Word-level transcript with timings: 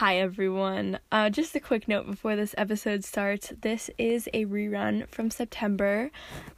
Hi, 0.00 0.16
everyone. 0.16 0.98
Uh, 1.12 1.28
just 1.28 1.54
a 1.54 1.60
quick 1.60 1.86
note 1.86 2.06
before 2.06 2.34
this 2.34 2.54
episode 2.56 3.04
starts. 3.04 3.52
This 3.60 3.90
is 3.98 4.30
a 4.32 4.46
rerun 4.46 5.06
from 5.08 5.30
September, 5.30 6.10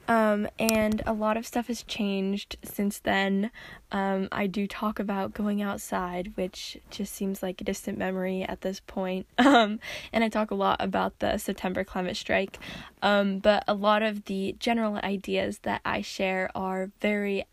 um, 0.07 0.47
and 0.57 1.01
a 1.05 1.11
lot 1.11 1.35
of 1.35 1.45
stuff 1.45 1.67
has 1.67 1.83
changed 1.83 2.55
since 2.63 2.99
then. 2.99 3.51
Um, 3.91 4.29
I 4.31 4.47
do 4.47 4.65
talk 4.65 4.97
about 4.97 5.33
going 5.33 5.61
outside, 5.61 6.31
which 6.35 6.77
just 6.89 7.13
seems 7.13 7.43
like 7.43 7.59
a 7.59 7.65
distant 7.65 7.97
memory 7.97 8.43
at 8.43 8.61
this 8.61 8.79
point. 8.79 9.27
Um, 9.37 9.81
and 10.13 10.23
I 10.23 10.29
talk 10.29 10.51
a 10.51 10.55
lot 10.55 10.77
about 10.79 11.19
the 11.19 11.37
September 11.37 11.83
climate 11.83 12.15
strike. 12.15 12.59
Um, 13.01 13.39
but 13.39 13.65
a 13.67 13.73
lot 13.73 14.03
of 14.03 14.23
the 14.25 14.55
general 14.57 14.95
ideas 15.03 15.59
that 15.59 15.81
I 15.83 16.01
share 16.01 16.49
are 16.55 16.91
very 17.01 17.43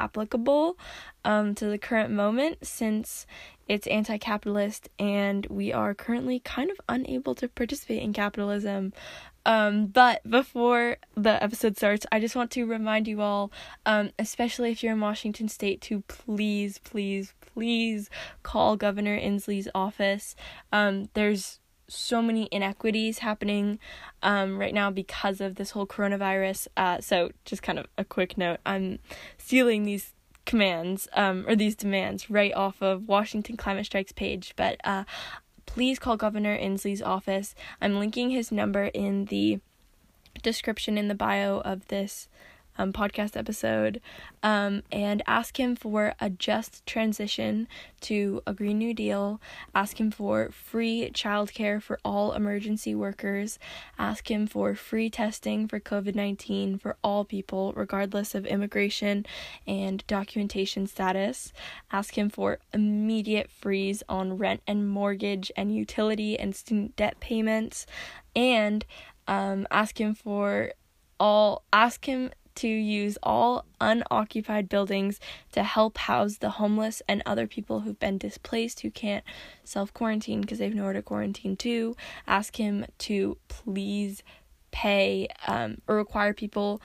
applicable 0.00 0.76
um, 1.24 1.54
to 1.54 1.66
the 1.66 1.78
current 1.78 2.10
moment 2.10 2.58
since 2.66 3.26
it's 3.68 3.86
anti 3.86 4.18
capitalist 4.18 4.88
and 4.98 5.46
we 5.46 5.72
are 5.72 5.94
currently 5.94 6.40
kind 6.40 6.70
of 6.70 6.80
unable 6.88 7.36
to 7.36 7.48
participate 7.48 8.02
in 8.02 8.12
capitalism. 8.12 8.92
Um, 9.46 9.86
but 9.86 10.28
before 10.28 10.96
the 11.14 11.42
episode 11.42 11.76
starts, 11.76 12.04
I 12.10 12.18
just 12.18 12.36
want 12.36 12.50
to 12.52 12.64
remind 12.64 13.06
you 13.06 13.20
all, 13.20 13.52
um, 13.86 14.10
especially 14.18 14.72
if 14.72 14.82
you're 14.82 14.92
in 14.92 15.00
Washington 15.00 15.48
State, 15.48 15.80
to 15.82 16.02
please, 16.08 16.78
please, 16.78 17.32
please 17.40 18.10
call 18.42 18.76
Governor 18.76 19.18
Inslee's 19.18 19.68
office. 19.74 20.34
Um, 20.72 21.08
there's 21.14 21.59
so 21.90 22.22
many 22.22 22.48
inequities 22.50 23.18
happening 23.18 23.78
um, 24.22 24.58
right 24.58 24.74
now 24.74 24.90
because 24.90 25.40
of 25.40 25.56
this 25.56 25.70
whole 25.72 25.86
coronavirus. 25.86 26.68
Uh, 26.76 27.00
so, 27.00 27.30
just 27.44 27.62
kind 27.62 27.78
of 27.78 27.86
a 27.98 28.04
quick 28.04 28.38
note 28.38 28.60
I'm 28.64 28.98
stealing 29.38 29.84
these 29.84 30.12
commands 30.46 31.08
um, 31.12 31.44
or 31.46 31.54
these 31.54 31.76
demands 31.76 32.30
right 32.30 32.52
off 32.54 32.82
of 32.82 33.08
Washington 33.08 33.56
Climate 33.56 33.86
Strikes 33.86 34.12
page, 34.12 34.54
but 34.56 34.80
uh, 34.84 35.04
please 35.66 35.98
call 35.98 36.16
Governor 36.16 36.56
Inslee's 36.56 37.02
office. 37.02 37.54
I'm 37.80 37.98
linking 37.98 38.30
his 38.30 38.50
number 38.50 38.84
in 38.86 39.26
the 39.26 39.60
description 40.42 40.96
in 40.96 41.08
the 41.08 41.14
bio 41.14 41.60
of 41.60 41.86
this 41.88 42.28
um, 42.80 42.92
podcast 42.92 43.36
episode 43.36 44.00
um, 44.42 44.82
and 44.90 45.22
ask 45.26 45.60
him 45.60 45.76
for 45.76 46.14
a 46.18 46.30
just 46.30 46.84
transition 46.86 47.68
to 48.00 48.40
a 48.46 48.54
Green 48.54 48.78
New 48.78 48.94
Deal. 48.94 49.40
Ask 49.74 50.00
him 50.00 50.10
for 50.10 50.50
free 50.50 51.10
childcare 51.12 51.82
for 51.82 51.98
all 52.04 52.32
emergency 52.32 52.94
workers. 52.94 53.58
Ask 53.98 54.30
him 54.30 54.46
for 54.46 54.74
free 54.74 55.10
testing 55.10 55.68
for 55.68 55.78
COVID 55.78 56.14
19 56.14 56.78
for 56.78 56.96
all 57.04 57.24
people, 57.24 57.74
regardless 57.76 58.34
of 58.34 58.46
immigration 58.46 59.26
and 59.66 60.02
documentation 60.06 60.86
status. 60.86 61.52
Ask 61.92 62.16
him 62.16 62.30
for 62.30 62.58
immediate 62.72 63.50
freeze 63.50 64.02
on 64.08 64.38
rent 64.38 64.62
and 64.66 64.88
mortgage 64.88 65.52
and 65.54 65.74
utility 65.74 66.38
and 66.38 66.56
student 66.56 66.96
debt 66.96 67.20
payments. 67.20 67.84
And 68.34 68.86
um, 69.28 69.66
ask 69.70 70.00
him 70.00 70.14
for 70.14 70.72
all 71.20 71.62
ask 71.72 72.06
him 72.06 72.30
to 72.60 72.68
use 72.68 73.16
all 73.22 73.64
unoccupied 73.80 74.68
buildings 74.68 75.18
to 75.52 75.62
help 75.62 75.96
house 75.96 76.36
the 76.36 76.50
homeless 76.50 77.00
and 77.08 77.22
other 77.24 77.46
people 77.46 77.80
who've 77.80 77.98
been 77.98 78.18
displaced 78.18 78.80
who 78.80 78.90
can't 78.90 79.24
self 79.64 79.94
quarantine 79.94 80.42
because 80.42 80.58
they've 80.58 80.74
nowhere 80.74 80.92
to 80.92 81.00
quarantine 81.00 81.56
to. 81.56 81.96
Ask 82.26 82.56
him 82.56 82.84
to 82.98 83.38
please 83.48 84.22
pay 84.72 85.28
um, 85.46 85.78
or 85.88 85.96
require 85.96 86.34
people, 86.34 86.82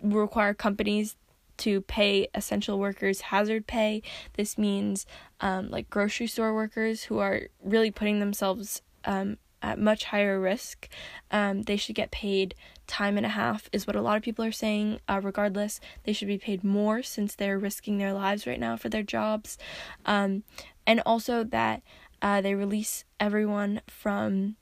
require 0.00 0.54
companies 0.54 1.16
to 1.58 1.80
pay 1.80 2.28
essential 2.32 2.78
workers 2.78 3.22
hazard 3.22 3.66
pay. 3.66 4.02
This 4.36 4.56
means 4.56 5.06
um, 5.40 5.70
like 5.70 5.90
grocery 5.90 6.28
store 6.28 6.54
workers 6.54 7.04
who 7.04 7.18
are 7.18 7.48
really 7.64 7.90
putting 7.90 8.20
themselves 8.20 8.80
um, 9.04 9.38
at 9.62 9.78
much 9.78 10.04
higher 10.04 10.40
risk. 10.40 10.88
Um, 11.30 11.62
they 11.62 11.76
should 11.76 11.94
get 11.94 12.10
paid 12.10 12.54
time 12.86 13.16
and 13.16 13.26
a 13.26 13.30
half, 13.30 13.68
is 13.72 13.86
what 13.86 13.96
a 13.96 14.02
lot 14.02 14.16
of 14.16 14.22
people 14.22 14.44
are 14.44 14.52
saying. 14.52 15.00
Uh, 15.08 15.20
regardless, 15.22 15.80
they 16.04 16.12
should 16.12 16.28
be 16.28 16.38
paid 16.38 16.62
more 16.62 17.02
since 17.02 17.34
they're 17.34 17.58
risking 17.58 17.98
their 17.98 18.12
lives 18.12 18.46
right 18.46 18.60
now 18.60 18.76
for 18.76 18.88
their 18.88 19.02
jobs. 19.02 19.58
Um, 20.04 20.44
and 20.86 21.00
also 21.04 21.42
that 21.44 21.82
uh, 22.22 22.40
they 22.40 22.54
release 22.54 23.04
everyone 23.18 23.80
from 23.88 24.56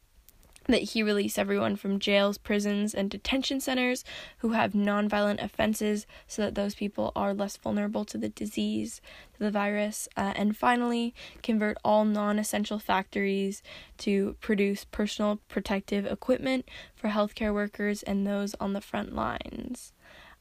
that 0.67 0.83
he 0.83 1.03
release 1.03 1.39
everyone 1.39 1.77
from 1.77 1.99
jails, 1.99 2.39
prisons, 2.39 2.95
and 2.95 3.11
detention 3.11 3.61
centers 3.61 4.05
who 4.39 4.51
have 4.51 4.73
nonviolent 4.73 5.43
offenses 5.43 6.07
so 6.27 6.43
that 6.43 6.55
those 6.55 6.75
people 6.75 7.13
are 7.15 7.35
less 7.35 7.57
vulnerable 7.57 8.05
to 8.07 8.19
the 8.19 8.29
disease, 8.29 9.01
to 9.35 9.39
the 9.41 9.51
virus. 9.51 10.09
Uh, 10.17 10.33
and 10.37 10.57
finally, 10.57 11.15
convert 11.43 11.77
all 11.85 12.05
non 12.05 12.39
essential 12.39 12.79
factories 12.79 13.63
to 13.99 14.37
produce 14.41 14.85
personal 14.85 15.41
protective 15.49 16.07
equipment 16.07 16.69
for 16.95 17.09
healthcare 17.09 17.53
workers 17.53 18.03
and 18.03 18.27
those 18.27 18.55
on 18.61 18.73
the 18.73 18.81
front 18.81 19.15
lines. 19.15 19.93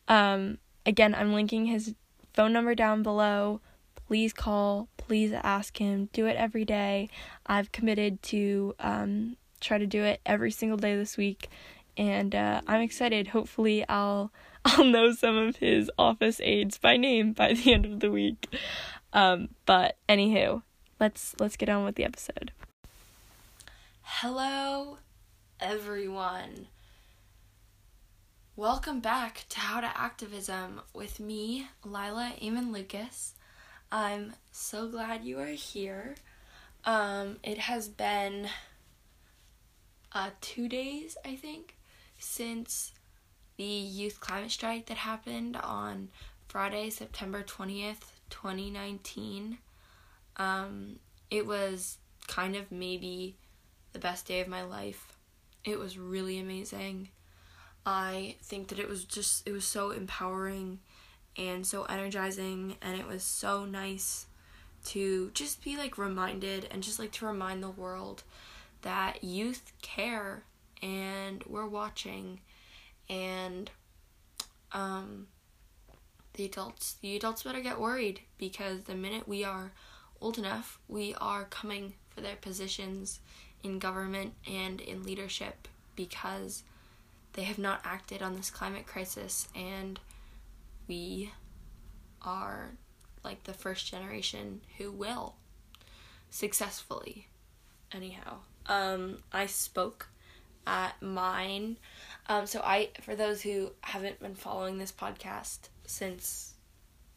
Um, 0.08 0.58
again, 0.86 1.16
I'm 1.16 1.34
linking 1.34 1.66
his 1.66 1.96
phone 2.34 2.54
number 2.54 2.76
down 2.76 3.04
below. 3.04 3.62
Please 4.08 4.34
call, 4.34 4.90
please 4.98 5.32
ask 5.32 5.78
him. 5.78 6.10
Do 6.14 6.26
it 6.26 6.36
every 6.36 6.66
day. 6.66 7.10
I've 7.46 7.72
committed 7.72 8.22
to 8.24 8.76
um, 8.80 9.38
try 9.64 9.78
to 9.78 9.88
do 9.88 10.04
it 10.04 10.22
every 10.26 10.52
single 10.52 10.78
day 10.78 10.96
this 10.96 11.18
week 11.18 11.50
and 11.98 12.34
uh, 12.34 12.62
I'm 12.68 12.82
excited. 12.82 13.30
Hopefully, 13.30 13.88
I'll 13.88 14.32
I'll 14.66 14.86
know 14.86 15.12
some 15.12 15.38
of 15.38 15.58
his 15.58 15.92
office 15.98 16.40
aides 16.42 16.78
by 16.78 16.98
name 16.98 17.34
by 17.34 17.54
the 17.54 17.74
end 17.74 17.86
of 17.86 18.00
the 18.00 18.12
week. 18.12 18.48
Um, 19.12 19.50
but 19.66 19.98
anywho, 20.08 20.64
let's 21.00 21.36
let's 21.40 21.58
get 21.58 21.70
on 21.70 21.86
with 21.86 21.96
the 21.96 22.06
episode. 22.06 22.52
Hello, 24.02 24.98
everyone. 25.60 26.68
Welcome 28.56 29.00
back 29.00 29.46
to 29.50 29.60
How 29.60 29.82
to 29.82 29.98
Activism 29.98 30.82
with 30.94 31.20
me, 31.20 31.68
Lila 31.84 32.34
Eamon 32.40 32.72
Lucas. 32.72 33.34
I'm 33.92 34.34
so 34.52 34.88
glad 34.88 35.26
you 35.26 35.40
are 35.40 35.48
here. 35.48 36.16
Um, 36.86 37.38
it 37.44 37.58
has 37.58 37.88
been 37.88 38.50
uh, 40.14 40.30
two 40.42 40.68
days, 40.68 41.18
I 41.26 41.36
think, 41.36 41.76
since 42.20 42.94
the 43.58 43.64
youth 43.64 44.20
climate 44.20 44.52
strike 44.52 44.86
that 44.88 44.98
happened 44.98 45.56
on 45.58 46.10
Friday, 46.48 46.90
September 46.90 47.44
20th, 47.44 48.12
2019. 48.30 49.58
Um, 50.38 51.00
it 51.30 51.46
was 51.46 51.98
kind 52.28 52.56
of 52.56 52.72
maybe 52.72 53.36
the 53.94 54.00
best 54.00 54.28
day 54.28 54.40
of 54.40 54.48
my 54.48 54.64
life. 54.64 55.18
It 55.64 55.80
was 55.80 55.98
really 55.98 56.40
amazing. 56.40 57.10
I 57.86 58.36
think 58.42 58.70
that 58.70 58.80
it 58.80 58.88
was 58.88 59.04
just, 59.04 59.48
it 59.48 59.52
was 59.52 59.66
so 59.66 59.92
empowering 59.92 60.80
and 61.38 61.66
so 61.66 61.84
energizing, 61.84 62.76
and 62.82 63.00
it 63.00 63.08
was 63.08 63.24
so 63.24 63.66
nice 63.66 64.28
to 64.86 65.32
just 65.34 65.64
be 65.64 65.78
like 65.78 65.98
reminded 65.98 66.68
and 66.70 66.84
just 66.84 67.00
like 67.00 67.12
to 67.14 67.26
remind 67.26 67.64
the 67.64 67.70
world 67.70 68.24
that 68.84 69.24
youth 69.24 69.74
care 69.82 70.44
and 70.82 71.44
we're 71.48 71.68
watching 71.68 72.40
and 73.10 73.72
um 74.72 75.28
the 76.34 76.46
adults 76.46 76.96
the 77.02 77.16
adults 77.16 77.44
better 77.44 77.62
get 77.62 77.80
worried 77.80 78.22
because 78.38 78.84
the 78.84 78.96
minute 78.96 79.28
we 79.28 79.44
are 79.44 79.72
old 80.22 80.38
enough 80.38 80.80
we 80.88 81.16
are 81.20 81.46
coming 81.46 81.94
for 82.10 82.22
their 82.22 82.36
positions 82.36 83.20
in 83.64 83.80
government 83.80 84.34
and 84.50 84.82
in 84.82 85.04
leadership 85.04 85.68
because 85.96 86.64
they 87.34 87.44
have 87.44 87.60
not 87.60 87.82
acted 87.84 88.22
on 88.22 88.36
this 88.36 88.52
climate 88.52 88.86
crisis 88.86 89.48
and 89.56 90.00
we 90.88 91.32
are 92.22 92.72
like 93.24 93.44
the 93.44 93.54
first 93.54 93.90
generation 93.90 94.62
who 94.78 94.92
will 94.92 95.36
successfully 96.30 97.28
anyhow 97.92 98.38
um, 98.68 99.20
I 99.32 99.46
spoke 99.46 100.08
at 100.66 101.02
mine. 101.02 101.78
Um, 102.28 102.46
so 102.46 102.62
I, 102.64 102.90
for 103.02 103.16
those 103.16 103.42
who 103.42 103.72
haven't 103.82 104.20
been 104.20 104.36
following 104.36 104.78
this 104.78 104.92
podcast 104.92 105.70
since 105.86 106.54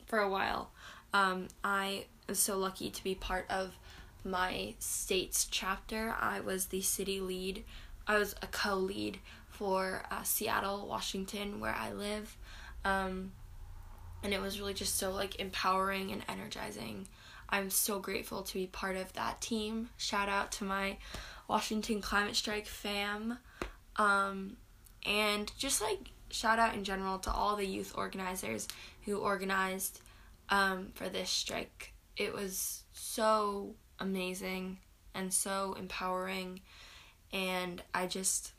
for 0.06 0.18
a 0.18 0.28
while, 0.28 0.70
um, 1.12 1.48
I 1.62 2.06
was 2.28 2.38
so 2.38 2.58
lucky 2.58 2.90
to 2.90 3.04
be 3.04 3.14
part 3.14 3.46
of 3.48 3.76
my 4.24 4.74
state's 4.78 5.46
chapter. 5.50 6.14
I 6.20 6.40
was 6.40 6.66
the 6.66 6.82
city 6.82 7.20
lead. 7.20 7.64
I 8.06 8.18
was 8.18 8.34
a 8.42 8.46
co-lead 8.48 9.18
for 9.48 10.02
uh, 10.10 10.22
Seattle, 10.22 10.86
Washington, 10.86 11.60
where 11.60 11.74
I 11.74 11.92
live. 11.92 12.36
Um, 12.84 13.32
and 14.22 14.34
it 14.34 14.40
was 14.40 14.60
really 14.60 14.74
just 14.74 14.96
so 14.96 15.12
like 15.12 15.40
empowering 15.40 16.12
and 16.12 16.22
energizing. 16.28 17.06
I'm 17.48 17.70
so 17.70 18.00
grateful 18.00 18.42
to 18.42 18.54
be 18.54 18.66
part 18.66 18.96
of 18.96 19.12
that 19.12 19.40
team. 19.40 19.90
Shout 19.96 20.28
out 20.28 20.50
to 20.52 20.64
my 20.64 20.98
Washington 21.48 22.00
Climate 22.00 22.36
Strike 22.36 22.66
fam. 22.66 23.38
Um, 23.96 24.56
and 25.04 25.50
just 25.56 25.80
like 25.80 26.10
shout 26.30 26.58
out 26.58 26.74
in 26.74 26.84
general 26.84 27.18
to 27.20 27.30
all 27.30 27.56
the 27.56 27.66
youth 27.66 27.92
organizers 27.96 28.68
who 29.04 29.18
organized 29.18 30.00
um, 30.48 30.88
for 30.94 31.08
this 31.08 31.30
strike. 31.30 31.92
It 32.16 32.32
was 32.32 32.82
so 32.92 33.74
amazing 33.98 34.78
and 35.14 35.32
so 35.32 35.74
empowering 35.78 36.60
and 37.32 37.82
I 37.94 38.06
just 38.06 38.52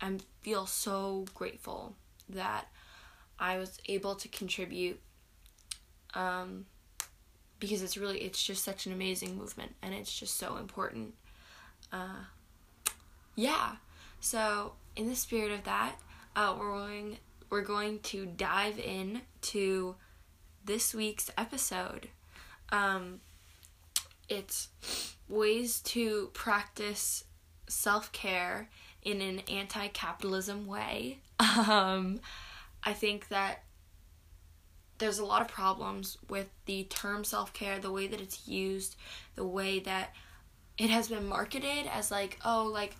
I 0.00 0.12
feel 0.42 0.66
so 0.66 1.24
grateful 1.34 1.94
that 2.28 2.66
I 3.38 3.58
was 3.58 3.78
able 3.86 4.14
to 4.16 4.28
contribute 4.28 5.00
um, 6.14 6.66
because 7.58 7.82
it's 7.82 7.96
really 7.96 8.18
it's 8.18 8.42
just 8.42 8.64
such 8.64 8.86
an 8.86 8.92
amazing 8.92 9.36
movement 9.36 9.74
and 9.82 9.94
it's 9.94 10.16
just 10.18 10.36
so 10.36 10.56
important. 10.56 11.14
Uh, 11.92 12.24
yeah. 13.34 13.76
So 14.20 14.72
in 14.96 15.08
the 15.08 15.16
spirit 15.16 15.52
of 15.52 15.64
that, 15.64 15.96
uh, 16.34 16.54
we're 16.58 16.70
going 16.70 17.18
we're 17.48 17.62
going 17.62 18.00
to 18.00 18.26
dive 18.26 18.78
in 18.78 19.22
to 19.40 19.94
this 20.64 20.94
week's 20.94 21.30
episode. 21.38 22.08
Um, 22.70 23.20
it's 24.28 24.68
ways 25.28 25.80
to 25.82 26.30
practice 26.34 27.24
self 27.68 28.10
care 28.12 28.68
in 29.02 29.20
an 29.20 29.40
anti 29.50 29.88
capitalism 29.88 30.66
way. 30.66 31.18
Um, 31.68 32.20
I 32.82 32.92
think 32.92 33.28
that 33.28 33.62
there's 34.98 35.18
a 35.18 35.24
lot 35.24 35.42
of 35.42 35.48
problems 35.48 36.16
with 36.28 36.48
the 36.66 36.84
term 36.84 37.24
self 37.24 37.52
care, 37.52 37.78
the 37.78 37.90
way 37.92 38.06
that 38.06 38.20
it's 38.20 38.48
used, 38.48 38.96
the 39.34 39.46
way 39.46 39.78
that 39.80 40.14
it 40.78 40.90
has 40.90 41.08
been 41.08 41.26
marketed 41.26 41.86
as 41.90 42.10
like, 42.10 42.38
oh, 42.44 42.68
like 42.72 42.94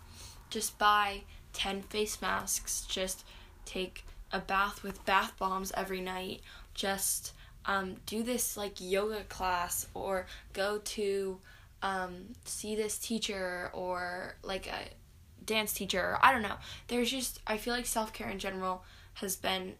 just 0.50 0.78
buy 0.78 1.22
10 1.52 1.82
face 1.82 2.20
masks, 2.22 2.86
just 2.88 3.24
take 3.64 4.04
a 4.32 4.40
bath 4.40 4.82
with 4.82 5.04
bath 5.04 5.32
bombs 5.38 5.72
every 5.76 6.00
night, 6.00 6.40
just 6.74 7.32
um, 7.66 7.96
do 8.06 8.22
this 8.22 8.56
like 8.56 8.74
yoga 8.78 9.24
class 9.24 9.86
or 9.94 10.26
go 10.52 10.78
to 10.78 11.38
um, 11.82 12.34
see 12.44 12.74
this 12.74 12.98
teacher 12.98 13.70
or 13.72 14.36
like 14.42 14.66
a 14.66 15.44
dance 15.44 15.72
teacher. 15.72 16.18
I 16.22 16.32
don't 16.32 16.42
know. 16.42 16.56
There's 16.88 17.10
just, 17.10 17.40
I 17.46 17.56
feel 17.56 17.74
like 17.74 17.86
self 17.86 18.12
care 18.12 18.28
in 18.28 18.38
general 18.38 18.84
has 19.14 19.36
been 19.36 19.74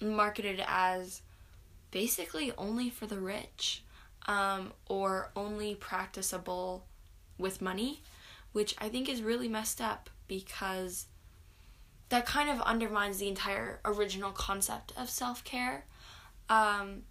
marketed 0.00 0.62
as 0.66 1.22
basically 1.90 2.52
only 2.58 2.90
for 2.90 3.06
the 3.06 3.18
rich 3.18 3.82
um, 4.26 4.72
or 4.88 5.30
only 5.36 5.74
practicable 5.74 6.84
with 7.38 7.60
money, 7.62 8.02
which 8.52 8.74
I 8.78 8.88
think 8.88 9.08
is 9.08 9.22
really 9.22 9.48
messed 9.48 9.80
up 9.80 10.10
because 10.28 11.06
that 12.08 12.26
kind 12.26 12.48
of 12.48 12.60
undermines 12.60 13.18
the 13.18 13.28
entire 13.28 13.80
original 13.84 14.32
concept 14.32 14.92
of 14.96 15.10
self 15.10 15.44
care. 15.44 15.84
Um, 16.48 17.02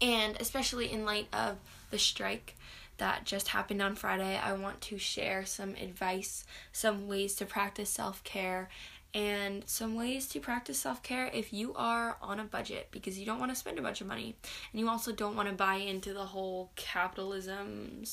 and 0.00 0.36
especially 0.40 0.90
in 0.90 1.04
light 1.04 1.28
of 1.32 1.58
the 1.90 1.98
strike 1.98 2.56
that 2.96 3.24
just 3.24 3.48
happened 3.48 3.80
on 3.80 3.94
Friday, 3.94 4.38
I 4.38 4.52
want 4.54 4.80
to 4.82 4.98
share 4.98 5.44
some 5.44 5.70
advice, 5.70 6.44
some 6.72 7.06
ways 7.06 7.34
to 7.36 7.46
practice 7.46 7.90
self 7.90 8.22
care, 8.24 8.68
and 9.14 9.62
some 9.66 9.94
ways 9.94 10.26
to 10.28 10.40
practice 10.40 10.78
self 10.78 11.02
care 11.02 11.30
if 11.32 11.52
you 11.52 11.74
are 11.74 12.16
on 12.20 12.40
a 12.40 12.44
budget 12.44 12.88
because 12.90 13.18
you 13.18 13.26
don't 13.26 13.38
want 13.38 13.52
to 13.52 13.56
spend 13.56 13.78
a 13.78 13.82
bunch 13.82 14.00
of 14.00 14.06
money. 14.06 14.36
And 14.72 14.80
you 14.80 14.88
also 14.88 15.12
don't 15.12 15.36
want 15.36 15.48
to 15.48 15.54
buy 15.54 15.76
into 15.76 16.12
the 16.12 16.26
whole 16.26 16.70
capitalism 16.76 18.04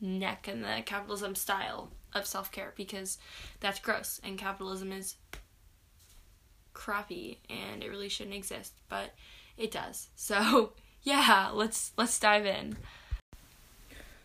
neck 0.00 0.48
and 0.48 0.64
the 0.64 0.82
capitalism 0.84 1.34
style 1.34 1.90
of 2.14 2.26
self 2.26 2.50
care 2.50 2.72
because 2.76 3.18
that's 3.60 3.78
gross 3.78 4.20
and 4.24 4.38
capitalism 4.38 4.92
is 4.92 5.16
crappy 6.72 7.38
and 7.48 7.82
it 7.82 7.88
really 7.88 8.08
shouldn't 8.08 8.36
exist, 8.36 8.74
but 8.88 9.14
it 9.56 9.70
does. 9.70 10.08
So, 10.16 10.72
yeah, 11.02 11.50
let's 11.52 11.92
let's 11.96 12.18
dive 12.18 12.46
in. 12.46 12.76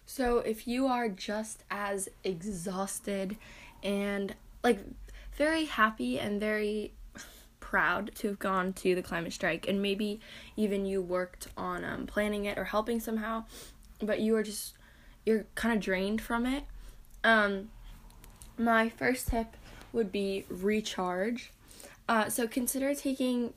So, 0.05 0.39
if 0.39 0.67
you 0.67 0.87
are 0.87 1.09
just 1.09 1.63
as 1.71 2.09
exhausted 2.23 3.37
and 3.83 4.35
like 4.63 4.79
very 5.37 5.65
happy 5.65 6.19
and 6.19 6.39
very 6.39 6.93
proud 7.59 8.11
to 8.15 8.27
have 8.27 8.39
gone 8.39 8.71
to 8.73 8.93
the 8.93 9.01
climate 9.01 9.33
strike 9.33 9.67
and 9.67 9.81
maybe 9.81 10.19
even 10.55 10.85
you 10.85 11.01
worked 11.01 11.47
on 11.57 11.83
um, 11.83 12.05
planning 12.05 12.45
it 12.45 12.57
or 12.59 12.63
helping 12.63 12.99
somehow 12.99 13.43
but 14.01 14.19
you 14.19 14.35
are 14.35 14.43
just 14.43 14.75
you're 15.25 15.45
kind 15.55 15.75
of 15.75 15.81
drained 15.81 16.21
from 16.21 16.45
it. 16.45 16.63
Um, 17.23 17.69
my 18.57 18.89
first 18.89 19.27
tip 19.27 19.57
would 19.91 20.11
be 20.11 20.45
recharge. 20.49 21.51
Uh, 22.07 22.29
so 22.29 22.47
consider 22.47 22.93
taking 22.93 23.53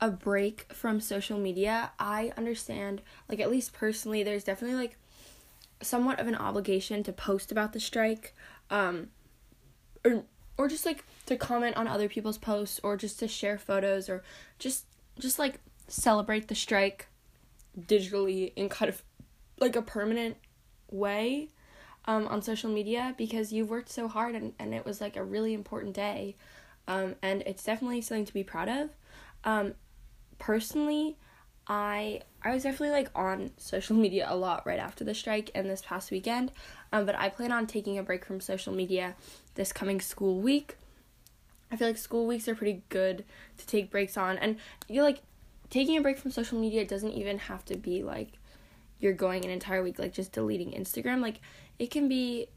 a 0.00 0.10
break 0.10 0.66
from 0.72 1.00
social 1.00 1.38
media. 1.38 1.90
I 1.98 2.32
understand 2.36 3.02
like 3.28 3.40
at 3.40 3.50
least 3.50 3.72
personally 3.72 4.22
there's 4.22 4.44
definitely 4.44 4.76
like 4.76 4.96
somewhat 5.82 6.20
of 6.20 6.28
an 6.28 6.34
obligation 6.34 7.02
to 7.02 7.12
post 7.12 7.50
about 7.50 7.72
the 7.72 7.80
strike 7.80 8.34
um, 8.70 9.08
or 10.04 10.24
or 10.58 10.68
just 10.68 10.86
like 10.86 11.04
to 11.26 11.36
comment 11.36 11.76
on 11.76 11.86
other 11.86 12.08
people's 12.08 12.38
posts 12.38 12.80
or 12.82 12.96
just 12.96 13.18
to 13.18 13.28
share 13.28 13.58
photos 13.58 14.08
or 14.08 14.22
just 14.58 14.86
just 15.18 15.38
like 15.38 15.60
celebrate 15.88 16.48
the 16.48 16.54
strike 16.54 17.08
digitally 17.78 18.52
in 18.56 18.68
kind 18.68 18.88
of 18.88 19.02
like 19.60 19.76
a 19.76 19.82
permanent 19.82 20.36
way 20.96 21.48
um, 22.06 22.26
on 22.28 22.42
social 22.42 22.70
media 22.70 23.14
because 23.16 23.52
you've 23.52 23.70
worked 23.70 23.88
so 23.88 24.08
hard 24.08 24.34
and, 24.34 24.52
and 24.58 24.74
it 24.74 24.84
was 24.84 25.00
like 25.00 25.16
a 25.16 25.24
really 25.24 25.54
important 25.54 25.94
day. 25.94 26.36
Um, 26.88 27.16
and 27.22 27.42
it's 27.42 27.64
definitely 27.64 28.00
something 28.00 28.24
to 28.24 28.34
be 28.34 28.44
proud 28.44 28.68
of. 28.68 28.90
Um, 29.44 29.74
personally 30.38 31.16
i 31.66 32.20
i 32.42 32.52
was 32.52 32.62
definitely 32.62 32.90
like 32.90 33.10
on 33.14 33.50
social 33.56 33.96
media 34.04 34.26
a 34.28 34.36
lot 34.36 34.66
right 34.66 34.78
after 34.78 35.02
the 35.04 35.14
strike 35.14 35.50
and 35.54 35.68
this 35.68 35.82
past 35.82 36.10
weekend. 36.10 36.52
Um, 36.92 37.06
but 37.06 37.14
i 37.16 37.28
plan 37.28 37.52
on 37.52 37.66
taking 37.66 37.98
a 37.98 38.02
break 38.02 38.24
from 38.24 38.40
social 38.40 38.72
media 38.72 39.14
this 39.54 39.72
coming 39.72 40.00
school 40.00 40.40
week. 40.40 40.76
I 41.70 41.76
feel 41.76 41.88
like 41.88 41.98
school 41.98 42.26
weeks 42.26 42.46
are 42.46 42.54
pretty 42.54 42.82
good 42.88 43.24
to 43.58 43.66
take 43.66 43.90
breaks 43.90 44.16
on. 44.16 44.38
And 44.38 44.58
you 44.88 45.02
like 45.02 45.22
taking 45.70 45.96
a 45.96 46.00
break 46.00 46.18
from 46.18 46.30
social 46.30 46.60
media 46.60 46.84
doesn't 46.86 47.12
even 47.12 47.38
have 47.38 47.64
to 47.64 47.76
be 47.76 48.04
like 48.04 48.34
you're 49.06 49.14
going 49.14 49.44
an 49.44 49.52
entire 49.52 49.84
week 49.84 50.00
like 50.00 50.12
just 50.12 50.32
deleting 50.32 50.72
Instagram. 50.72 51.22
Like 51.22 51.40
it 51.78 51.92
can 51.92 52.08
be 52.08 52.48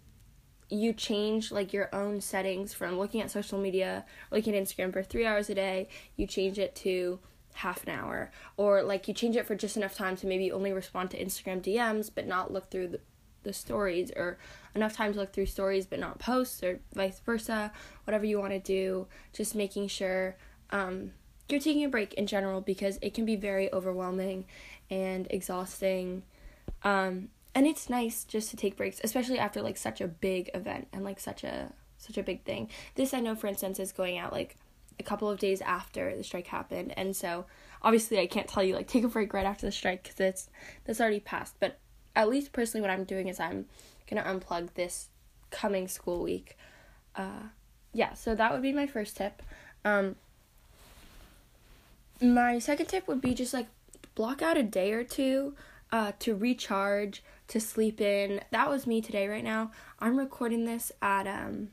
you 0.68 0.94
change 0.94 1.52
like 1.52 1.74
your 1.74 1.94
own 1.94 2.22
settings 2.22 2.74
from 2.74 2.98
looking 2.98 3.22
at 3.22 3.30
social 3.30 3.60
media, 3.60 4.04
looking 4.32 4.56
at 4.56 4.64
Instagram 4.64 4.92
for 4.92 5.04
3 5.04 5.28
hours 5.28 5.50
a 5.52 5.56
day, 5.56 5.88
you 6.16 6.26
change 6.26 6.58
it 6.58 6.76
to 6.78 7.20
half 7.54 7.84
an 7.84 7.90
hour 7.90 8.32
or 8.58 8.82
like 8.82 9.08
you 9.08 9.14
change 9.14 9.36
it 9.36 9.46
for 9.46 9.54
just 9.54 9.78
enough 9.78 9.94
time 9.94 10.16
to 10.16 10.26
maybe 10.26 10.52
only 10.52 10.74
respond 10.74 11.12
to 11.12 11.24
Instagram 11.24 11.62
DMs 11.62 12.10
but 12.14 12.26
not 12.26 12.52
look 12.52 12.72
through 12.72 12.88
the, 12.88 13.00
the 13.44 13.54
stories 13.54 14.12
or 14.16 14.40
enough 14.74 14.94
time 14.94 15.14
to 15.14 15.20
look 15.20 15.34
through 15.34 15.46
stories 15.46 15.86
but 15.86 16.00
not 16.00 16.18
posts 16.20 16.64
or 16.64 16.80
vice 16.94 17.20
versa 17.20 17.72
whatever 18.06 18.26
you 18.26 18.40
want 18.40 18.54
to 18.54 18.60
do 18.60 19.08
just 19.34 19.56
making 19.56 19.88
sure 19.88 20.38
um, 20.72 21.12
you're 21.50 21.60
taking 21.60 21.84
a 21.84 21.90
break 21.90 22.14
in 22.14 22.28
general 22.28 22.62
because 22.62 23.00
it 23.02 23.14
can 23.14 23.26
be 23.26 23.36
very 23.36 23.74
overwhelming 23.74 24.46
and 24.90 25.28
exhausting. 25.30 26.24
Um, 26.84 27.30
and 27.56 27.68
it's 27.68 27.90
nice 27.90 28.24
just 28.24 28.50
to 28.52 28.58
take 28.58 28.78
breaks, 28.78 29.02
especially 29.04 29.40
after 29.40 29.62
like 29.62 29.78
such 29.78 30.02
a 30.02 30.08
big 30.08 30.50
event 30.54 30.88
and 30.94 31.04
like 31.04 31.20
such 31.20 31.44
a 31.44 31.74
such 31.98 32.18
a 32.18 32.24
big 32.24 32.44
thing. 32.44 32.70
This 32.96 33.14
I 33.14 33.20
know, 33.20 33.36
for 33.36 33.48
instance, 33.48 33.80
is 33.80 33.92
going 33.92 34.18
out 34.18 34.32
like 34.32 34.56
a 35.00 35.04
couple 35.04 35.30
of 35.30 35.40
days 35.40 35.62
after 35.62 36.16
the 36.16 36.24
strike 36.24 36.48
happened, 36.48 36.94
and 36.98 37.16
so 37.16 37.46
obviously 37.82 38.20
I 38.20 38.28
can't 38.28 38.48
tell 38.48 38.64
you 38.64 38.76
like 38.76 38.88
take 38.90 39.04
a 39.04 39.08
break 39.08 39.34
right 39.34 39.46
after 39.46 39.66
the 39.66 39.72
strike 39.72 40.04
because 40.04 40.20
it's 40.20 40.50
that's 40.86 41.02
already 41.02 41.20
passed. 41.20 41.56
But 41.60 41.80
at 42.16 42.30
least 42.30 42.54
personally, 42.54 42.82
what 42.82 42.92
I'm 42.92 43.04
doing 43.04 43.28
is 43.28 43.40
I'm 43.40 43.66
gonna 44.10 44.24
unplug 44.24 44.74
this 44.76 45.10
coming 45.52 45.88
school 45.88 46.22
week. 46.24 46.58
Uh, 47.16 47.50
yeah, 47.94 48.14
so 48.14 48.36
that 48.36 48.52
would 48.52 48.62
be 48.62 48.72
my 48.72 48.88
first 48.88 49.18
tip. 49.18 49.42
Um, 49.84 50.16
my 52.22 52.60
second 52.60 52.88
tip 52.88 53.08
would 53.08 53.22
be 53.22 53.34
just 53.34 53.54
like 53.54 53.68
block 54.16 54.42
out 54.42 54.58
a 54.58 54.64
day 54.64 54.92
or 54.92 55.04
two 55.04 55.56
uh, 55.92 56.12
to 56.20 56.36
recharge, 56.36 57.24
to 57.48 57.60
sleep 57.60 58.00
in. 58.00 58.42
That 58.52 58.70
was 58.70 58.86
me 58.86 59.02
today 59.02 59.28
right 59.28 59.44
now. 59.44 59.72
I'm 60.00 60.18
recording 60.18 60.66
this 60.66 60.92
at 61.02 61.28
um 61.28 61.70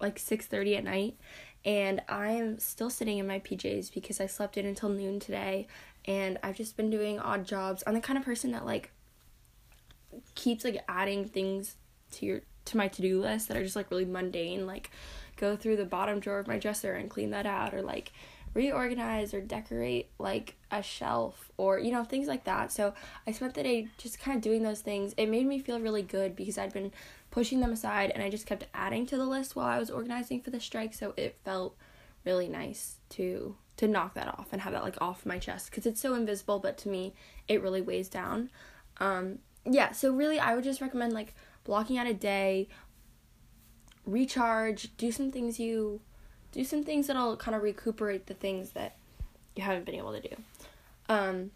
like 0.00 0.18
6:30 0.18 0.76
at 0.78 0.84
night 0.84 1.16
and 1.64 2.00
I'm 2.08 2.58
still 2.58 2.90
sitting 2.90 3.18
in 3.18 3.26
my 3.26 3.40
PJs 3.40 3.92
because 3.92 4.20
I 4.20 4.26
slept 4.26 4.56
in 4.56 4.64
until 4.64 4.88
noon 4.88 5.18
today 5.18 5.66
and 6.04 6.38
I've 6.42 6.56
just 6.56 6.76
been 6.76 6.90
doing 6.90 7.18
odd 7.18 7.44
jobs. 7.44 7.82
I'm 7.86 7.94
the 7.94 8.00
kind 8.00 8.18
of 8.18 8.24
person 8.24 8.52
that 8.52 8.64
like 8.64 8.92
keeps 10.34 10.64
like 10.64 10.82
adding 10.88 11.26
things 11.26 11.76
to 12.12 12.26
your 12.26 12.40
to 12.64 12.76
my 12.76 12.88
to-do 12.88 13.20
list 13.20 13.48
that 13.48 13.56
are 13.56 13.62
just 13.62 13.76
like 13.76 13.90
really 13.90 14.04
mundane 14.04 14.66
like 14.66 14.90
go 15.36 15.56
through 15.56 15.76
the 15.76 15.84
bottom 15.84 16.20
drawer 16.20 16.38
of 16.38 16.46
my 16.46 16.58
dresser 16.58 16.92
and 16.92 17.08
clean 17.08 17.30
that 17.30 17.46
out 17.46 17.72
or 17.72 17.82
like 17.82 18.12
reorganize 18.54 19.34
or 19.34 19.40
decorate 19.40 20.10
like 20.18 20.56
a 20.70 20.82
shelf 20.82 21.50
or 21.56 21.78
you 21.78 21.92
know 21.92 22.04
things 22.04 22.28
like 22.28 22.44
that. 22.44 22.72
So 22.72 22.94
i 23.26 23.32
spent 23.32 23.54
the 23.54 23.62
day 23.62 23.88
just 23.98 24.18
kind 24.20 24.36
of 24.36 24.42
doing 24.42 24.62
those 24.62 24.80
things. 24.80 25.14
It 25.16 25.28
made 25.28 25.46
me 25.46 25.58
feel 25.58 25.80
really 25.80 26.02
good 26.02 26.36
because 26.36 26.58
i'd 26.58 26.72
been 26.72 26.92
pushing 27.30 27.60
them 27.60 27.72
aside 27.72 28.10
and 28.14 28.22
i 28.22 28.30
just 28.30 28.46
kept 28.46 28.66
adding 28.72 29.06
to 29.06 29.16
the 29.16 29.26
list 29.26 29.54
while 29.54 29.66
i 29.66 29.78
was 29.78 29.90
organizing 29.90 30.40
for 30.40 30.50
the 30.50 30.60
strike. 30.60 30.94
So 30.94 31.14
it 31.16 31.38
felt 31.44 31.76
really 32.24 32.48
nice 32.48 32.96
to 33.10 33.56
to 33.76 33.86
knock 33.86 34.14
that 34.14 34.28
off 34.28 34.48
and 34.52 34.62
have 34.62 34.72
that 34.72 34.82
like 34.82 35.00
off 35.00 35.24
my 35.24 35.38
chest 35.38 35.70
because 35.70 35.86
it's 35.86 36.00
so 36.00 36.14
invisible 36.14 36.58
but 36.58 36.76
to 36.78 36.88
me 36.88 37.14
it 37.46 37.62
really 37.62 37.82
weighs 37.82 38.08
down. 38.08 38.50
Um 38.98 39.38
yeah, 39.64 39.92
so 39.92 40.12
really 40.12 40.38
I 40.38 40.54
would 40.54 40.64
just 40.64 40.80
recommend 40.80 41.12
like 41.12 41.34
blocking 41.64 41.98
out 41.98 42.06
a 42.06 42.14
day, 42.14 42.68
recharge, 44.06 44.96
do 44.96 45.12
some 45.12 45.30
things 45.30 45.60
you 45.60 46.00
do 46.52 46.64
some 46.64 46.84
things 46.84 47.06
that'll 47.06 47.36
kind 47.36 47.54
of 47.54 47.62
recuperate 47.62 48.26
the 48.26 48.34
things 48.34 48.70
that 48.70 48.96
you 49.54 49.62
haven't 49.62 49.84
been 49.84 49.94
able 49.94 50.12
to 50.12 50.20
do. 50.20 50.36
Um 51.08 51.50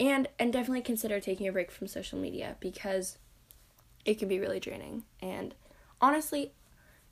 and 0.00 0.28
and 0.38 0.52
definitely 0.52 0.82
consider 0.82 1.20
taking 1.20 1.46
a 1.46 1.52
break 1.52 1.70
from 1.70 1.86
social 1.86 2.18
media 2.18 2.56
because 2.60 3.18
it 4.04 4.18
can 4.18 4.28
be 4.28 4.38
really 4.38 4.60
draining. 4.60 5.04
And 5.20 5.54
honestly, 6.00 6.52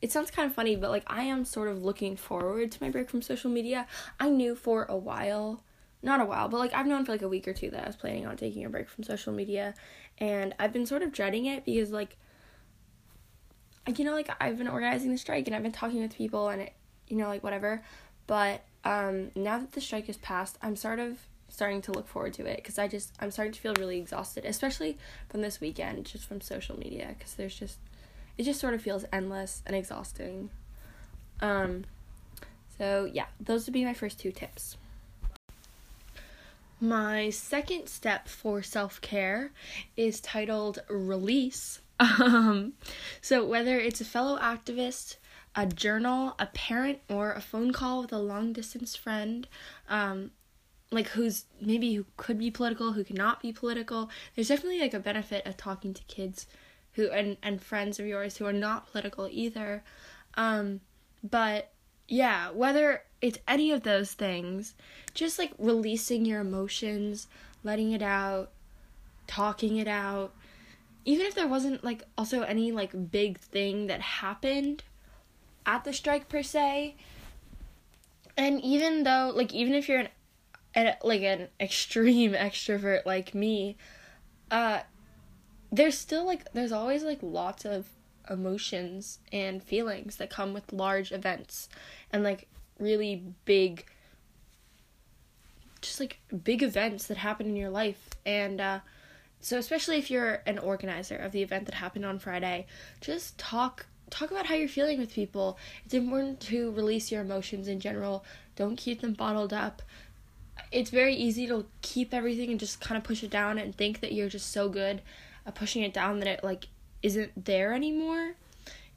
it 0.02 0.10
sounds 0.10 0.30
kind 0.30 0.48
of 0.48 0.54
funny, 0.54 0.76
but 0.76 0.90
like 0.90 1.04
I 1.06 1.22
am 1.24 1.44
sort 1.44 1.68
of 1.68 1.82
looking 1.82 2.16
forward 2.16 2.72
to 2.72 2.82
my 2.82 2.90
break 2.90 3.10
from 3.10 3.22
social 3.22 3.50
media. 3.50 3.86
I 4.18 4.30
knew 4.30 4.54
for 4.54 4.86
a 4.88 4.96
while, 4.96 5.62
not 6.02 6.20
a 6.20 6.24
while, 6.24 6.48
but 6.48 6.58
like 6.58 6.74
I've 6.74 6.86
known 6.86 7.04
for 7.04 7.12
like 7.12 7.22
a 7.22 7.28
week 7.28 7.46
or 7.46 7.52
two 7.52 7.70
that 7.70 7.84
I 7.84 7.86
was 7.86 7.96
planning 7.96 8.26
on 8.26 8.36
taking 8.36 8.64
a 8.64 8.70
break 8.70 8.88
from 8.88 9.04
social 9.04 9.32
media, 9.32 9.74
and 10.18 10.54
I've 10.58 10.72
been 10.72 10.86
sort 10.86 11.02
of 11.02 11.12
dreading 11.12 11.46
it 11.46 11.64
because 11.64 11.90
like 11.90 12.16
you 13.96 14.04
know 14.04 14.12
like 14.12 14.30
I've 14.40 14.58
been 14.58 14.68
organizing 14.68 15.10
the 15.10 15.18
strike 15.18 15.46
and 15.46 15.54
I've 15.54 15.62
been 15.62 15.72
talking 15.72 16.00
with 16.00 16.14
people 16.14 16.48
and 16.48 16.62
it, 16.62 16.72
you 17.10 17.16
know 17.16 17.28
like 17.28 17.42
whatever, 17.42 17.82
but 18.26 18.62
um 18.84 19.30
now 19.34 19.58
that 19.58 19.72
the 19.72 19.80
strike 19.80 20.06
has 20.06 20.16
passed, 20.16 20.56
I'm 20.62 20.76
sort 20.76 20.98
of 20.98 21.18
starting 21.48 21.82
to 21.82 21.92
look 21.92 22.06
forward 22.06 22.32
to 22.34 22.46
it 22.46 22.56
because 22.56 22.78
I 22.78 22.88
just 22.88 23.12
I'm 23.20 23.30
starting 23.30 23.52
to 23.52 23.60
feel 23.60 23.74
really 23.74 23.98
exhausted, 23.98 24.44
especially 24.44 24.96
from 25.28 25.42
this 25.42 25.60
weekend, 25.60 26.06
just 26.06 26.26
from 26.26 26.40
social 26.40 26.78
media 26.78 27.14
because 27.18 27.34
there's 27.34 27.58
just 27.58 27.78
it 28.38 28.44
just 28.44 28.60
sort 28.60 28.74
of 28.74 28.80
feels 28.80 29.04
endless 29.12 29.62
and 29.66 29.76
exhausting. 29.76 30.50
Um, 31.40 31.84
so 32.78 33.08
yeah, 33.12 33.26
those 33.40 33.66
would 33.66 33.74
be 33.74 33.84
my 33.84 33.94
first 33.94 34.18
two 34.18 34.32
tips. 34.32 34.76
My 36.80 37.28
second 37.28 37.88
step 37.88 38.26
for 38.26 38.62
self 38.62 39.00
care 39.02 39.52
is 39.96 40.20
titled 40.20 40.80
release. 40.88 41.80
Um, 42.00 42.72
so 43.20 43.44
whether 43.44 43.78
it's 43.78 44.00
a 44.00 44.06
fellow 44.06 44.38
activist, 44.38 45.16
a 45.54 45.66
journal, 45.66 46.34
a 46.38 46.46
parent, 46.46 47.00
or 47.08 47.32
a 47.32 47.40
phone 47.40 47.72
call 47.72 48.02
with 48.02 48.12
a 48.12 48.18
long 48.18 48.52
distance 48.52 48.94
friend, 48.94 49.48
um, 49.88 50.30
like 50.90 51.08
who's 51.08 51.44
maybe 51.60 51.94
who 51.94 52.06
could 52.16 52.38
be 52.38 52.50
political, 52.50 52.92
who 52.92 53.04
cannot 53.04 53.42
be 53.42 53.52
political, 53.52 54.10
there's 54.34 54.48
definitely 54.48 54.80
like 54.80 54.94
a 54.94 55.00
benefit 55.00 55.46
of 55.46 55.56
talking 55.56 55.94
to 55.94 56.02
kids 56.04 56.46
who 56.92 57.08
and 57.10 57.36
and 57.42 57.62
friends 57.62 57.98
of 57.98 58.06
yours 58.06 58.36
who 58.36 58.46
are 58.46 58.52
not 58.52 58.90
political 58.90 59.28
either. 59.30 59.82
Um, 60.34 60.80
but 61.22 61.72
yeah, 62.08 62.50
whether 62.50 63.02
it's 63.20 63.38
any 63.46 63.70
of 63.70 63.82
those 63.82 64.12
things, 64.12 64.74
just 65.14 65.38
like 65.38 65.52
releasing 65.58 66.24
your 66.24 66.40
emotions, 66.40 67.28
letting 67.62 67.92
it 67.92 68.02
out, 68.02 68.50
talking 69.26 69.76
it 69.76 69.88
out, 69.88 70.34
even 71.04 71.26
if 71.26 71.34
there 71.34 71.46
wasn't 71.46 71.84
like 71.84 72.02
also 72.18 72.42
any 72.42 72.72
like 72.72 73.10
big 73.10 73.38
thing 73.38 73.86
that 73.86 74.00
happened 74.00 74.82
at 75.70 75.84
the 75.84 75.92
strike 75.92 76.28
per 76.28 76.42
se, 76.42 76.96
and 78.36 78.60
even 78.60 79.04
though 79.04 79.32
like 79.34 79.54
even 79.54 79.74
if 79.74 79.88
you're 79.88 80.00
an, 80.00 80.08
an 80.74 80.94
like 81.02 81.22
an 81.22 81.48
extreme 81.60 82.32
extrovert 82.48 83.06
like 83.06 83.34
me, 83.34 83.76
uh 84.50 84.80
there's 85.70 85.96
still 85.96 86.26
like 86.26 86.52
there's 86.52 86.72
always 86.72 87.04
like 87.04 87.18
lots 87.22 87.64
of 87.64 87.88
emotions 88.28 89.20
and 89.32 89.62
feelings 89.62 90.16
that 90.16 90.28
come 90.28 90.52
with 90.52 90.72
large 90.72 91.12
events 91.12 91.68
and 92.12 92.24
like 92.24 92.48
really 92.78 93.22
big 93.44 93.84
just 95.80 96.00
like 96.00 96.20
big 96.44 96.62
events 96.62 97.06
that 97.06 97.16
happen 97.16 97.46
in 97.46 97.56
your 97.56 97.70
life. 97.70 98.10
And 98.26 98.60
uh 98.60 98.80
so 99.40 99.56
especially 99.56 99.98
if 99.98 100.10
you're 100.10 100.42
an 100.46 100.58
organizer 100.58 101.16
of 101.16 101.30
the 101.30 101.42
event 101.42 101.66
that 101.66 101.74
happened 101.74 102.04
on 102.04 102.18
Friday 102.18 102.66
just 103.00 103.38
talk 103.38 103.86
talk 104.10 104.30
about 104.30 104.46
how 104.46 104.54
you're 104.54 104.68
feeling 104.68 104.98
with 104.98 105.12
people 105.12 105.56
it's 105.84 105.94
important 105.94 106.40
to 106.40 106.70
release 106.72 107.10
your 107.10 107.20
emotions 107.20 107.68
in 107.68 107.80
general 107.80 108.24
don't 108.56 108.76
keep 108.76 109.00
them 109.00 109.12
bottled 109.12 109.52
up 109.52 109.82
it's 110.72 110.90
very 110.90 111.14
easy 111.14 111.46
to 111.46 111.66
keep 111.82 112.14
everything 112.14 112.50
and 112.50 112.60
just 112.60 112.80
kind 112.80 112.96
of 112.96 113.04
push 113.04 113.22
it 113.22 113.30
down 113.30 113.58
and 113.58 113.74
think 113.74 114.00
that 114.00 114.12
you're 114.12 114.28
just 114.28 114.52
so 114.52 114.68
good 114.68 115.02
at 115.46 115.54
pushing 115.54 115.82
it 115.82 115.92
down 115.92 116.20
that 116.20 116.28
it 116.28 116.44
like 116.44 116.68
isn't 117.02 117.44
there 117.44 117.72
anymore. 117.72 118.34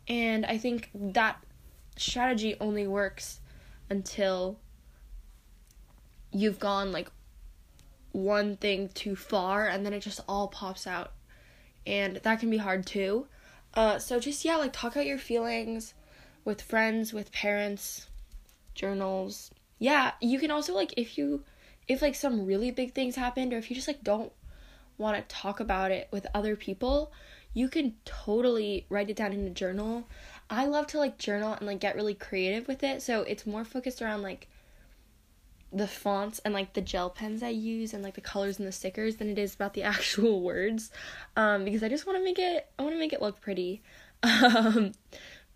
And 0.07 0.45
I 0.45 0.57
think 0.57 0.89
that 0.93 1.43
strategy 1.97 2.55
only 2.59 2.87
works 2.87 3.39
until 3.89 4.57
you've 6.31 6.59
gone 6.59 6.91
like 6.91 7.09
one 8.11 8.57
thing 8.57 8.89
too 8.89 9.15
far 9.15 9.67
and 9.67 9.85
then 9.85 9.93
it 9.93 10.01
just 10.01 10.19
all 10.27 10.47
pops 10.47 10.85
out. 10.85 11.11
And 11.85 12.17
that 12.17 12.39
can 12.39 12.49
be 12.49 12.57
hard 12.57 12.85
too. 12.85 13.27
Uh, 13.73 13.97
so 13.99 14.19
just 14.19 14.45
yeah, 14.45 14.55
like 14.57 14.73
talk 14.73 14.95
out 14.95 15.05
your 15.05 15.17
feelings 15.17 15.93
with 16.45 16.61
friends, 16.61 17.13
with 17.13 17.31
parents, 17.31 18.07
journals. 18.75 19.51
Yeah, 19.79 20.11
you 20.21 20.39
can 20.39 20.51
also 20.51 20.73
like 20.73 20.93
if 20.97 21.17
you 21.17 21.43
if 21.87 22.01
like 22.01 22.15
some 22.15 22.45
really 22.45 22.71
big 22.71 22.93
things 22.93 23.15
happened 23.15 23.53
or 23.53 23.57
if 23.57 23.69
you 23.69 23.75
just 23.75 23.87
like 23.87 24.03
don't 24.03 24.31
want 24.97 25.17
to 25.17 25.35
talk 25.35 25.59
about 25.59 25.91
it 25.91 26.07
with 26.11 26.27
other 26.33 26.55
people, 26.55 27.11
you 27.53 27.67
can 27.67 27.95
totally 28.05 28.85
write 28.89 29.09
it 29.09 29.15
down 29.15 29.33
in 29.33 29.45
a 29.45 29.49
journal. 29.49 30.07
I 30.49 30.65
love 30.65 30.87
to 30.87 30.99
like 30.99 31.17
journal 31.17 31.53
and 31.53 31.65
like 31.65 31.79
get 31.79 31.95
really 31.95 32.13
creative 32.13 32.67
with 32.67 32.83
it. 32.83 33.01
So 33.01 33.21
it's 33.21 33.45
more 33.45 33.65
focused 33.65 34.01
around 34.01 34.21
like 34.21 34.47
the 35.73 35.87
fonts 35.87 36.39
and 36.45 36.53
like 36.53 36.73
the 36.73 36.81
gel 36.81 37.09
pens 37.09 37.41
I 37.41 37.49
use 37.49 37.93
and 37.93 38.03
like 38.03 38.13
the 38.13 38.21
colors 38.21 38.59
and 38.59 38.67
the 38.67 38.71
stickers 38.71 39.15
than 39.15 39.29
it 39.29 39.39
is 39.39 39.55
about 39.55 39.73
the 39.73 39.83
actual 39.95 40.41
words. 40.41 40.91
Um 41.35 41.65
because 41.65 41.83
I 41.83 41.89
just 41.89 42.05
want 42.05 42.17
to 42.17 42.23
make 42.23 42.39
it 42.39 42.67
I 42.77 42.83
want 42.83 42.95
to 42.95 42.99
make 42.99 43.13
it 43.13 43.21
look 43.21 43.41
pretty. 43.41 43.81
Um 44.23 44.93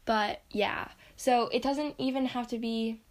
but 0.05 0.41
yeah. 0.51 0.89
So 1.15 1.47
it 1.49 1.61
doesn't 1.61 1.95
even 1.97 2.25
have 2.25 2.47
to 2.49 2.57
be 2.57 3.01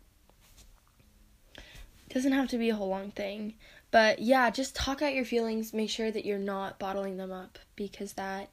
doesn't 2.10 2.32
have 2.32 2.48
to 2.48 2.58
be 2.58 2.70
a 2.70 2.75
whole 2.75 2.88
long 2.88 3.10
thing. 3.10 3.54
But 3.90 4.18
yeah, 4.18 4.50
just 4.50 4.75
talk 4.75 5.02
out 5.02 5.14
your 5.14 5.25
feelings. 5.25 5.72
Make 5.72 5.90
sure 5.90 6.10
that 6.10 6.25
you're 6.25 6.38
not 6.38 6.78
bottling 6.78 7.16
them 7.16 7.32
up 7.32 7.58
because 7.76 8.14
that 8.14 8.48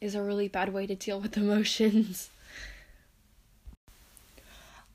is 0.00 0.14
a 0.14 0.22
really 0.22 0.48
bad 0.48 0.72
way 0.72 0.86
to 0.86 0.94
deal 0.94 1.20
with 1.20 1.36
emotions. 1.36 2.30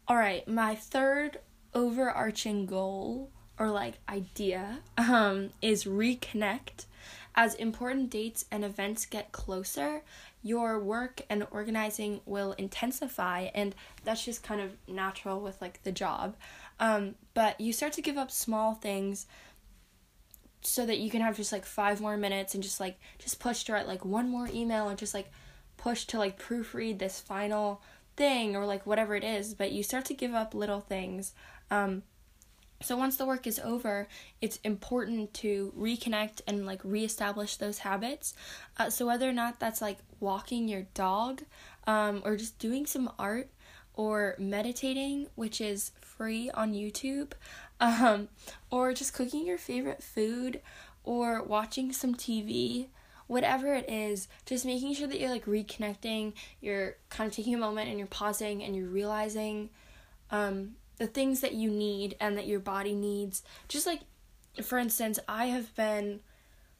All 0.08 0.16
right, 0.16 0.48
my 0.48 0.76
third 0.76 1.38
overarching 1.74 2.66
goal 2.66 3.30
or 3.58 3.70
like 3.70 3.96
idea 4.08 4.80
um 4.98 5.50
is 5.62 5.84
reconnect. 5.84 6.86
As 7.36 7.54
important 7.56 8.10
dates 8.10 8.46
and 8.52 8.66
events 8.66 9.06
get 9.06 9.32
closer, 9.32 10.02
your 10.42 10.80
work 10.80 11.22
and 11.30 11.46
organizing 11.52 12.22
will 12.26 12.54
intensify 12.54 13.50
and 13.54 13.76
that's 14.04 14.26
just 14.26 14.44
kind 14.44 14.62
of 14.62 14.72
natural 14.88 15.40
with 15.40 15.62
like 15.62 15.84
the 15.84 15.92
job. 15.92 16.36
Um 16.80 17.16
but 17.34 17.60
you 17.60 17.74
start 17.74 17.94
to 17.94 18.02
give 18.02 18.18
up 18.18 18.32
small 18.32 18.76
things 18.76 19.28
so 20.62 20.86
that 20.86 21.00
you 21.00 21.10
can 21.10 21.22
have 21.22 21.38
just 21.38 21.52
like 21.52 21.66
five 21.66 22.02
more 22.02 22.18
minutes 22.18 22.54
and 22.54 22.64
just 22.64 22.80
like 22.80 23.00
just 23.18 23.40
push 23.40 23.64
to 23.64 23.74
write 23.74 23.88
like 23.88 24.04
one 24.04 24.30
more 24.30 24.50
email 24.54 24.90
and 24.90 24.98
just 24.98 25.14
like 25.14 25.32
push 25.78 26.06
to 26.06 26.18
like 26.18 26.42
proofread 26.42 27.00
this 27.00 27.20
final 27.20 27.82
thing 28.18 28.56
or 28.56 28.66
like 28.66 28.86
whatever 28.86 29.16
it 29.16 29.24
is 29.24 29.54
but 29.54 29.72
you 29.72 29.82
start 29.82 30.04
to 30.04 30.14
give 30.14 30.34
up 30.34 30.54
little 30.54 30.82
things 30.82 31.34
um 31.72 32.04
so 32.82 32.96
once 32.96 33.18
the 33.18 33.26
work 33.26 33.46
is 33.46 33.60
over 33.60 34.08
it's 34.42 34.58
important 34.64 35.34
to 35.34 35.74
reconnect 35.78 36.42
and 36.48 36.66
like 36.66 36.80
reestablish 36.84 37.58
those 37.58 37.80
habits. 37.80 38.34
Uh, 38.78 38.90
so 38.90 39.06
whether 39.06 39.28
or 39.28 39.34
not 39.34 39.60
that's 39.60 39.82
like 39.82 39.98
walking 40.22 40.70
your 40.70 40.84
dog 40.94 41.42
um, 41.88 42.22
or 42.24 42.38
just 42.38 42.58
doing 42.58 42.86
some 42.86 43.12
art 43.20 43.50
or 43.96 44.36
meditating 44.40 45.28
which 45.36 45.60
is 45.60 45.92
free 46.00 46.50
on 46.52 46.74
youtube 46.74 47.32
um, 47.82 48.30
or 48.72 48.94
just 48.94 49.14
cooking 49.14 49.46
your 49.46 49.58
favorite 49.58 50.02
food 50.04 50.62
or 51.04 51.42
watching 51.42 51.92
some 51.92 52.14
TV, 52.14 52.88
whatever 53.28 53.74
it 53.74 53.90
is, 53.90 54.28
just 54.46 54.66
making 54.66 54.94
sure 54.94 55.08
that 55.08 55.20
you're 55.20 55.30
like 55.30 55.46
reconnecting, 55.46 56.34
you're 56.62 56.98
kind 57.10 57.28
of 57.28 57.36
taking 57.36 57.56
a 57.56 57.58
moment 57.58 57.90
and 57.90 57.98
you're 57.98 58.08
pausing 58.08 58.64
and 58.64 58.76
you're 58.76 58.88
realizing 58.88 59.70
um, 60.32 60.76
the 61.00 61.08
things 61.08 61.42
that 61.42 61.54
you 61.54 61.72
need 61.72 62.16
and 62.20 62.38
that 62.38 62.48
your 62.48 62.60
body 62.60 62.94
needs. 62.94 63.42
Just 63.68 63.88
like, 63.88 64.02
for 64.64 64.78
instance, 64.78 65.20
I 65.28 65.48
have 65.48 65.74
been 65.76 66.20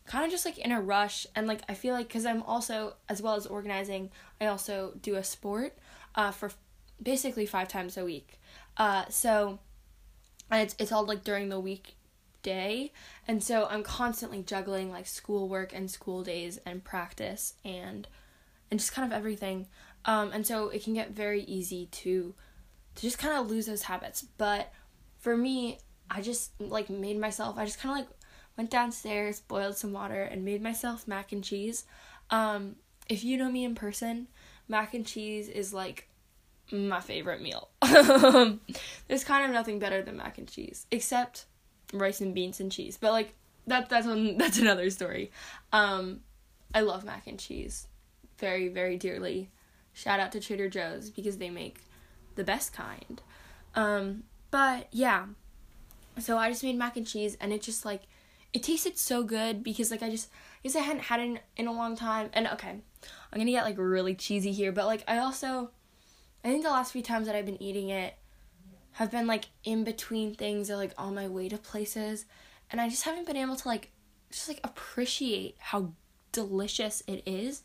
kind 0.06 0.26
of 0.26 0.32
just 0.32 0.46
like 0.46 0.58
in 0.58 0.72
a 0.72 0.82
rush 0.82 1.26
and 1.36 1.48
like 1.48 1.62
I 1.68 1.74
feel 1.74 1.94
like 1.94 2.08
because 2.08 2.26
I'm 2.26 2.44
also 2.44 2.96
as 3.10 3.22
well 3.22 3.36
as 3.36 3.48
organizing, 3.48 4.12
I 4.40 4.46
also 4.46 4.94
do 5.02 5.16
a 5.16 5.24
sport 5.24 5.78
uh, 6.16 6.32
for 6.32 6.52
basically 7.02 7.46
five 7.46 7.68
times 7.68 7.98
a 7.98 8.06
week. 8.06 8.40
Uh, 8.78 9.06
so 9.10 9.60
and 10.52 10.62
it's 10.62 10.76
it's 10.80 10.92
all 10.92 11.06
like 11.06 11.24
during 11.24 11.50
the 11.50 11.60
weekday 11.60 12.92
and 13.28 13.44
so 13.44 13.68
i'm 13.70 13.84
constantly 13.84 14.42
juggling 14.42 14.92
like 14.92 15.08
schoolwork 15.08 15.74
and 15.74 15.90
school 15.92 16.24
days 16.24 16.60
and 16.66 16.84
practice 16.84 17.54
and 17.64 18.08
and 18.72 18.80
just 18.80 18.94
kind 18.94 19.12
of 19.12 19.16
everything 19.16 19.68
um 20.06 20.32
and 20.32 20.46
so 20.46 20.70
it 20.70 20.84
can 20.84 20.94
get 20.94 21.12
very 21.12 21.44
easy 21.44 21.88
to 21.88 22.34
to 23.00 23.04
just 23.04 23.18
kind 23.18 23.38
of 23.38 23.50
lose 23.50 23.66
those 23.66 23.84
habits 23.84 24.22
but 24.38 24.72
for 25.20 25.38
me 25.38 25.80
i 26.12 26.22
just 26.22 26.52
like 26.60 26.90
made 26.90 27.20
myself 27.20 27.58
i 27.58 27.66
just 27.66 27.80
kind 27.80 28.00
of 28.00 28.06
like 28.06 28.20
went 28.60 28.70
downstairs, 28.70 29.40
boiled 29.40 29.78
some 29.78 29.94
water, 29.94 30.22
and 30.22 30.44
made 30.44 30.62
myself 30.62 31.08
mac 31.08 31.32
and 31.32 31.46
cheese. 31.46 31.86
Um, 32.30 32.76
if 33.08 33.24
you 33.24 33.38
know 33.38 33.50
me 33.50 33.64
in 33.64 33.74
person, 33.74 34.28
mac 34.68 34.94
and 34.94 35.06
cheese 35.06 35.48
is 35.48 35.74
like 35.74 36.10
my 36.70 37.00
favorite 37.00 37.42
meal. 37.42 37.70
There's 39.08 39.24
kind 39.24 39.46
of 39.46 39.52
nothing 39.52 39.80
better 39.80 40.02
than 40.02 40.18
mac 40.18 40.38
and 40.38 40.46
cheese, 40.46 40.86
except 40.92 41.46
rice 41.94 42.20
and 42.20 42.36
beans 42.36 42.60
and 42.60 42.70
cheese. 42.70 42.98
But 42.98 43.14
like 43.14 43.34
that 43.68 43.88
that's 43.88 44.06
one 44.06 44.38
that's 44.38 44.60
another 44.60 44.90
story. 44.90 45.32
Um, 45.72 46.20
I 46.76 46.82
love 46.82 47.06
mac 47.06 47.28
and 47.28 47.40
cheese 47.40 47.88
very 48.40 48.68
very 48.68 48.98
dearly. 48.98 49.52
Shout 49.94 50.20
out 50.20 50.34
to 50.34 50.42
Trader 50.42 50.68
Joe's 50.68 51.10
because 51.10 51.38
they 51.38 51.50
make 51.50 51.80
the 52.40 52.44
best 52.46 52.72
kind. 52.74 53.22
Um, 53.76 54.24
but 54.50 54.88
yeah. 54.92 55.26
So 56.18 56.38
I 56.38 56.50
just 56.50 56.64
made 56.64 56.78
mac 56.78 56.96
and 56.96 57.06
cheese 57.06 57.38
and 57.40 57.52
it 57.52 57.62
just 57.62 57.86
like 57.86 58.04
it 58.54 58.64
tasted 58.64 58.98
so 58.98 59.24
good 59.24 59.62
because 59.62 59.92
like 59.92 60.02
I 60.02 60.10
just 60.10 60.30
because 60.64 60.76
I 60.76 60.80
hadn't 60.80 61.04
had 61.04 61.20
it 61.20 61.24
in, 61.24 61.40
in 61.58 61.68
a 61.68 61.74
long 61.74 61.98
time 61.98 62.30
and 62.34 62.48
okay, 62.48 62.70
I'm 62.72 63.40
gonna 63.40 63.52
get 63.52 63.66
like 63.66 63.78
really 63.78 64.16
cheesy 64.16 64.54
here, 64.54 64.72
but 64.72 64.86
like 64.86 65.04
I 65.06 65.20
also 65.20 65.72
I 66.44 66.48
think 66.48 66.64
the 66.64 66.72
last 66.72 66.94
few 66.94 67.04
times 67.04 67.28
that 67.28 67.36
I've 67.36 67.46
been 67.46 67.62
eating 67.62 67.90
it 67.90 68.16
have 68.94 69.12
been 69.12 69.28
like 69.28 69.46
in 69.66 69.84
between 69.84 70.34
things 70.34 70.72
or 70.72 70.78
like 70.78 70.94
on 70.98 71.14
my 71.14 71.28
way 71.28 71.50
to 71.50 71.58
places 71.58 72.26
and 72.72 72.80
I 72.80 72.90
just 72.90 73.04
haven't 73.04 73.28
been 73.28 73.38
able 73.38 73.58
to 73.58 73.68
like 73.68 73.92
just 74.32 74.48
like 74.48 74.62
appreciate 74.64 75.56
how 75.60 75.92
delicious 76.32 77.04
it 77.06 77.22
is 77.26 77.64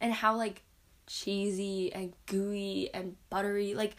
and 0.00 0.12
how 0.12 0.36
like 0.36 0.62
cheesy 1.06 1.92
and 1.92 2.12
gooey 2.26 2.90
and 2.92 3.16
buttery. 3.30 3.74
Like 3.74 3.96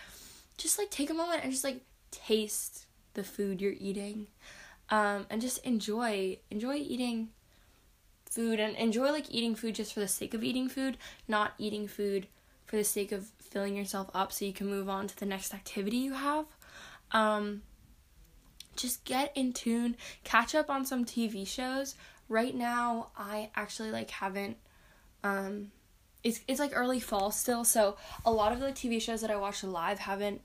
just 0.57 0.77
like 0.77 0.89
take 0.89 1.09
a 1.09 1.13
moment 1.13 1.43
and 1.43 1.51
just 1.51 1.63
like 1.63 1.81
taste 2.11 2.85
the 3.13 3.23
food 3.23 3.61
you're 3.61 3.73
eating. 3.79 4.27
Um 4.89 5.25
and 5.29 5.41
just 5.41 5.59
enjoy 5.59 6.39
enjoy 6.49 6.75
eating 6.75 7.29
food 8.29 8.59
and 8.59 8.75
enjoy 8.75 9.11
like 9.11 9.31
eating 9.31 9.55
food 9.55 9.75
just 9.75 9.93
for 9.93 9.99
the 9.99 10.07
sake 10.07 10.33
of 10.33 10.43
eating 10.43 10.67
food 10.69 10.97
not 11.27 11.53
eating 11.57 11.87
food 11.87 12.27
for 12.65 12.75
the 12.75 12.83
sake 12.83 13.11
of 13.11 13.25
filling 13.39 13.75
yourself 13.75 14.09
up 14.13 14.31
so 14.31 14.45
you 14.45 14.53
can 14.53 14.67
move 14.67 14.89
on 14.89 15.07
to 15.07 15.17
the 15.17 15.25
next 15.25 15.53
activity 15.53 15.97
you 15.97 16.13
have. 16.13 16.45
Um 17.11 17.63
just 18.75 19.03
get 19.05 19.31
in 19.35 19.53
tune. 19.53 19.97
Catch 20.23 20.53
up 20.53 20.69
on 20.69 20.85
some 20.85 21.03
tv 21.03 21.47
shows. 21.47 21.95
Right 22.29 22.55
now 22.55 23.09
i 23.17 23.49
actually 23.55 23.91
like 23.91 24.11
haven't 24.11 24.57
um 25.23 25.71
it's 26.27 26.41
it's 26.47 26.59
like 26.59 26.71
early 26.73 26.99
fall 26.99 27.31
still, 27.31 27.63
so 27.63 27.95
a 28.25 28.31
lot 28.31 28.51
of 28.51 28.59
the 28.59 28.67
TV 28.67 29.01
shows 29.01 29.21
that 29.21 29.31
I 29.31 29.37
watch 29.37 29.63
live 29.63 29.99
haven't 29.99 30.41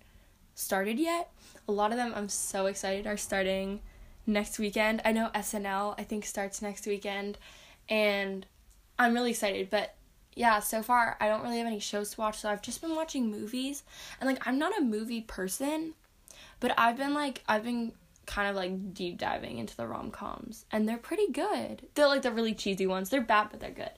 started 0.55 0.99
yet. 0.99 1.31
A 1.67 1.73
lot 1.73 1.91
of 1.91 1.97
them 1.97 2.13
I'm 2.15 2.29
so 2.29 2.67
excited 2.67 3.07
are 3.07 3.17
starting 3.17 3.81
next 4.25 4.59
weekend. 4.59 5.03
I 5.05 5.13
know 5.13 5.31
SNL 5.35 5.95
I 5.99 6.05
think 6.05 6.25
starts 6.25 6.63
next 6.63 6.87
weekend 6.87 7.37
and 7.89 8.47
I'm 8.99 9.13
really 9.13 9.31
excited, 9.31 9.71
but 9.71 9.95
yeah, 10.35 10.61
so 10.61 10.83
far 10.83 11.17
I 11.21 11.29
don't 11.29 11.43
really 11.43 11.59
have 11.59 11.67
any 11.67 11.81
shows 11.81 12.11
to 12.11 12.21
watch, 12.21 12.39
so 12.39 12.49
I've 12.49 12.63
just 12.63 12.81
been 12.81 12.95
watching 12.95 13.31
movies. 13.31 13.83
And 14.21 14.29
like 14.29 14.47
I'm 14.47 14.59
not 14.59 14.79
a 14.79 14.83
movie 14.83 15.23
person, 15.23 15.95
but 16.61 16.73
I've 16.79 16.97
been 16.97 17.13
like 17.13 17.43
I've 17.49 17.65
been 17.65 17.93
kind 18.25 18.49
of 18.49 18.55
like 18.55 18.95
deep 18.95 19.19
diving 19.19 19.59
into 19.59 19.77
the 19.77 19.85
rom-coms 19.85 20.65
and 20.71 20.89
they're 20.89 20.97
pretty 20.97 21.33
good. 21.33 21.89
They're 21.95 22.07
like 22.07 22.23
the 22.23 22.31
really 22.31 22.55
cheesy 22.55 22.87
ones. 22.87 23.11
They're 23.11 23.21
bad, 23.21 23.49
but 23.51 23.59
they're 23.59 23.71
good 23.71 23.91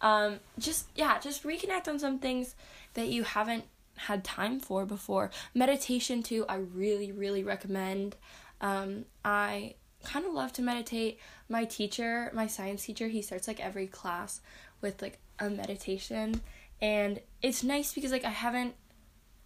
um, 0.00 0.40
just 0.58 0.88
yeah 0.94 1.18
just 1.18 1.44
reconnect 1.44 1.88
on 1.88 1.98
some 1.98 2.18
things 2.18 2.54
that 2.94 3.08
you 3.08 3.22
haven't 3.22 3.64
had 3.96 4.24
time 4.24 4.60
for 4.60 4.86
before. 4.86 5.30
Meditation 5.54 6.22
too 6.22 6.44
i 6.48 6.56
really 6.56 7.12
really 7.12 7.44
recommend. 7.44 8.16
Um, 8.60 9.04
i 9.24 9.74
kind 10.04 10.24
of 10.24 10.32
love 10.32 10.52
to 10.54 10.62
meditate. 10.62 11.18
My 11.48 11.64
teacher 11.64 12.30
my 12.34 12.46
science 12.46 12.84
teacher 12.84 13.08
he 13.08 13.22
starts 13.22 13.48
like 13.48 13.60
every 13.60 13.86
class 13.86 14.40
with 14.80 15.02
like 15.02 15.18
a 15.38 15.50
meditation. 15.50 16.40
And 16.80 17.20
it's 17.42 17.62
nice 17.62 17.92
because 17.92 18.12
like 18.12 18.24
i 18.24 18.30
haven't 18.30 18.74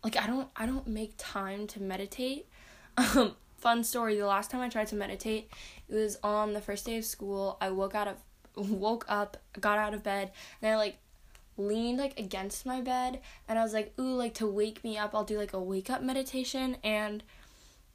like 0.05 0.17
i 0.17 0.27
don't 0.27 0.49
i 0.57 0.67
don't 0.67 0.87
make 0.87 1.15
time 1.19 1.67
to 1.69 1.83
meditate. 1.83 2.49
Um 2.97 3.37
fun 3.57 3.83
story 3.83 4.15
the 4.19 4.27
last 4.27 4.51
time 4.51 4.61
i 4.61 4.69
tried 4.69 4.87
to 4.87 4.95
meditate 4.95 5.51
it 5.89 5.95
was 5.95 6.19
on 6.23 6.53
the 6.53 6.61
first 6.61 6.85
day 6.85 6.99
of 6.99 7.05
school. 7.05 7.57
I 7.63 7.71
woke 7.71 7.95
out 7.95 8.07
of 8.07 8.17
woke 8.57 9.05
up, 9.09 9.37
got 9.61 9.79
out 9.79 9.95
of 9.95 10.03
bed, 10.03 10.33
and 10.61 10.73
I 10.73 10.77
like 10.77 10.99
leaned 11.57 11.99
like 11.99 12.19
against 12.19 12.67
my 12.67 12.81
bed 12.81 13.21
and 13.49 13.59
I 13.59 13.63
was 13.63 13.73
like, 13.73 13.93
ooh, 13.99 14.17
like 14.17 14.35
to 14.35 14.47
wake 14.47 14.83
me 14.83 14.99
up, 14.99 15.15
I'll 15.15 15.25
do 15.25 15.39
like 15.39 15.53
a 15.53 15.61
wake 15.61 15.91
up 15.91 16.03
meditation 16.03 16.77
and 16.83 17.23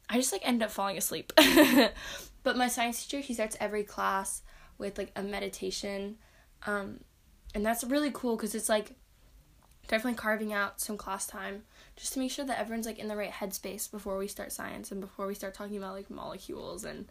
I 0.10 0.18
just 0.18 0.32
like 0.32 0.48
end 0.48 0.64
up 0.64 0.72
falling 0.72 0.98
asleep. 0.98 1.34
but 2.44 2.58
my 2.58 2.68
science 2.68 3.06
teacher, 3.06 3.20
he 3.20 3.34
starts 3.34 3.58
every 3.60 3.84
class 3.84 4.42
with 4.78 4.98
like 4.98 5.12
a 5.16 5.22
meditation. 5.22 6.18
Um 6.66 7.02
and 7.54 7.66
that's 7.66 7.84
really 7.84 8.12
cool 8.14 8.38
cuz 8.38 8.56
it's 8.56 8.70
like 8.70 8.94
definitely 9.88 10.18
carving 10.18 10.54
out 10.54 10.80
some 10.80 10.98
class 10.98 11.26
time 11.26 11.64
just 11.96 12.14
to 12.14 12.20
make 12.20 12.32
sure 12.32 12.46
that 12.46 12.60
everyone's 12.60 12.86
like 12.86 13.00
in 13.00 13.08
the 13.08 13.16
right 13.16 13.32
headspace 13.32 13.90
before 13.90 14.18
we 14.18 14.28
start 14.28 14.52
science 14.52 14.92
and 14.92 15.02
before 15.02 15.26
we 15.26 15.34
start 15.34 15.54
talking 15.54 15.78
about 15.78 15.96
like 15.96 16.10
molecules 16.10 16.86
and 16.86 17.08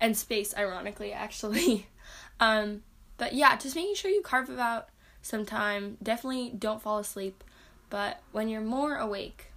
and 0.00 0.16
space 0.16 0.54
ironically 0.56 1.12
actually 1.12 1.86
um, 2.40 2.82
but 3.18 3.34
yeah, 3.34 3.56
just 3.56 3.76
making 3.76 3.96
sure 3.96 4.10
you 4.10 4.22
carve 4.22 4.48
out 4.58 4.88
some 5.20 5.44
time. 5.44 5.98
Definitely 6.02 6.50
don't 6.56 6.80
fall 6.80 6.98
asleep, 6.98 7.44
but 7.90 8.22
when 8.32 8.48
you're 8.48 8.60
more 8.60 8.96
awake, 8.96 9.52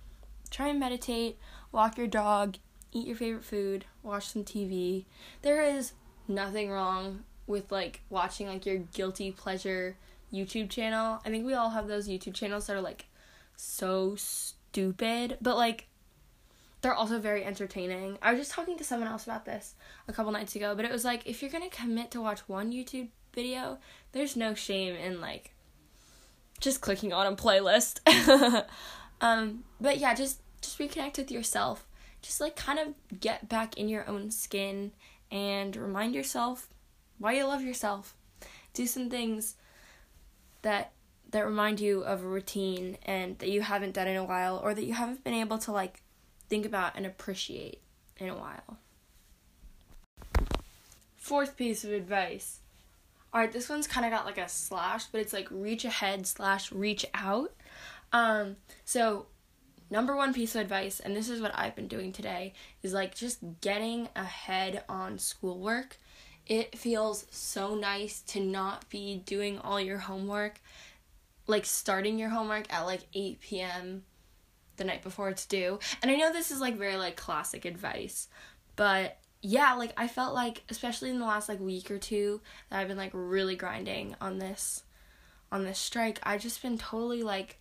try 0.49 0.67
and 0.67 0.79
meditate, 0.79 1.37
walk 1.71 1.97
your 1.97 2.07
dog, 2.07 2.57
eat 2.91 3.07
your 3.07 3.15
favorite 3.15 3.45
food, 3.45 3.85
watch 4.03 4.27
some 4.27 4.43
TV. 4.43 5.05
There 5.43 5.61
is 5.63 5.93
nothing 6.27 6.71
wrong 6.71 7.23
with 7.47 7.71
like 7.71 8.01
watching 8.09 8.47
like 8.47 8.65
your 8.65 8.79
guilty 8.79 9.31
pleasure 9.31 9.95
YouTube 10.33 10.69
channel. 10.69 11.21
I 11.23 11.29
think 11.29 11.45
we 11.45 11.53
all 11.53 11.69
have 11.69 11.87
those 11.87 12.09
YouTube 12.09 12.33
channels 12.33 12.67
that 12.67 12.75
are 12.75 12.81
like 12.81 13.05
so 13.55 14.15
stupid, 14.15 15.37
but 15.39 15.55
like 15.55 15.87
they're 16.81 16.93
also 16.93 17.19
very 17.19 17.43
entertaining. 17.43 18.17
I 18.21 18.31
was 18.31 18.39
just 18.39 18.51
talking 18.51 18.77
to 18.77 18.83
someone 18.83 19.07
else 19.07 19.23
about 19.25 19.45
this 19.45 19.75
a 20.07 20.13
couple 20.13 20.31
nights 20.31 20.55
ago, 20.55 20.75
but 20.75 20.85
it 20.85 20.91
was 20.91 21.05
like 21.05 21.27
if 21.27 21.41
you're 21.41 21.51
gonna 21.51 21.69
commit 21.69 22.11
to 22.11 22.21
watch 22.21 22.47
one 22.47 22.71
YouTube 22.71 23.09
video, 23.33 23.77
there's 24.11 24.35
no 24.35 24.53
shame 24.53 24.95
in 24.95 25.21
like 25.21 25.53
just 26.59 26.81
clicking 26.81 27.13
on 27.13 27.27
a 27.27 27.35
playlist. 27.35 27.99
um, 29.21 29.63
but 29.79 29.97
yeah, 29.97 30.13
just 30.13 30.41
just 30.61 30.79
reconnect 30.79 31.17
with 31.17 31.31
yourself. 31.31 31.87
Just 32.21 32.41
like 32.41 32.55
kind 32.55 32.79
of 32.79 33.19
get 33.19 33.47
back 33.49 33.77
in 33.77 33.89
your 33.89 34.07
own 34.07 34.31
skin 34.31 34.91
and 35.31 35.75
remind 35.75 36.13
yourself 36.13 36.69
why 37.17 37.33
you 37.33 37.45
love 37.45 37.61
yourself. 37.61 38.15
Do 38.73 38.87
some 38.87 39.09
things 39.09 39.55
that 40.61 40.91
that 41.31 41.45
remind 41.45 41.79
you 41.79 42.01
of 42.01 42.23
a 42.23 42.27
routine 42.27 42.97
and 43.05 43.37
that 43.39 43.49
you 43.49 43.61
haven't 43.61 43.93
done 43.93 44.07
in 44.07 44.17
a 44.17 44.23
while 44.23 44.59
or 44.63 44.73
that 44.73 44.83
you 44.83 44.93
haven't 44.93 45.23
been 45.23 45.33
able 45.33 45.57
to 45.57 45.71
like 45.71 46.00
think 46.51 46.65
about 46.65 46.97
and 46.97 47.05
appreciate 47.05 47.79
in 48.17 48.27
a 48.27 48.35
while. 48.35 48.77
Fourth 51.15 51.55
piece 51.55 51.85
of 51.85 51.93
advice. 51.93 52.59
Alright, 53.33 53.53
this 53.53 53.69
one's 53.69 53.87
kind 53.87 54.05
of 54.05 54.11
got 54.11 54.25
like 54.25 54.37
a 54.37 54.49
slash, 54.49 55.05
but 55.05 55.21
it's 55.21 55.31
like 55.31 55.47
reach 55.49 55.85
ahead 55.85 56.27
slash 56.27 56.69
reach 56.73 57.05
out. 57.13 57.53
Um, 58.11 58.57
so 58.83 59.27
number 59.89 60.13
one 60.13 60.33
piece 60.33 60.53
of 60.53 60.59
advice, 60.59 60.99
and 60.99 61.15
this 61.15 61.29
is 61.29 61.39
what 61.39 61.57
I've 61.57 61.77
been 61.77 61.87
doing 61.87 62.11
today, 62.11 62.51
is 62.83 62.91
like 62.91 63.15
just 63.15 63.39
getting 63.61 64.09
ahead 64.13 64.83
on 64.89 65.19
schoolwork. 65.19 65.99
It 66.47 66.77
feels 66.77 67.27
so 67.31 67.75
nice 67.75 68.19
to 68.23 68.41
not 68.41 68.89
be 68.89 69.23
doing 69.25 69.57
all 69.57 69.79
your 69.79 69.99
homework, 69.99 70.59
like 71.47 71.65
starting 71.65 72.19
your 72.19 72.29
homework 72.29 72.65
at 72.73 72.81
like 72.81 73.07
8 73.13 73.39
p.m 73.39 74.03
the 74.81 74.87
night 74.87 75.03
before 75.03 75.29
it's 75.29 75.45
due. 75.45 75.79
And 76.01 76.09
I 76.09 76.15
know 76.15 76.33
this 76.33 76.51
is 76.51 76.59
like 76.59 76.75
very 76.75 76.97
like 76.97 77.15
classic 77.15 77.65
advice, 77.65 78.27
but 78.75 79.17
yeah, 79.41 79.73
like 79.73 79.93
I 79.95 80.07
felt 80.07 80.33
like 80.33 80.63
especially 80.69 81.09
in 81.09 81.19
the 81.19 81.25
last 81.25 81.47
like 81.47 81.59
week 81.59 81.91
or 81.91 81.97
two 81.97 82.41
that 82.69 82.79
I've 82.79 82.87
been 82.87 82.97
like 82.97 83.11
really 83.13 83.55
grinding 83.55 84.15
on 84.19 84.39
this 84.39 84.83
on 85.51 85.63
this 85.63 85.79
strike, 85.79 86.19
I've 86.23 86.41
just 86.41 86.61
been 86.61 86.77
totally 86.77 87.23
like 87.23 87.59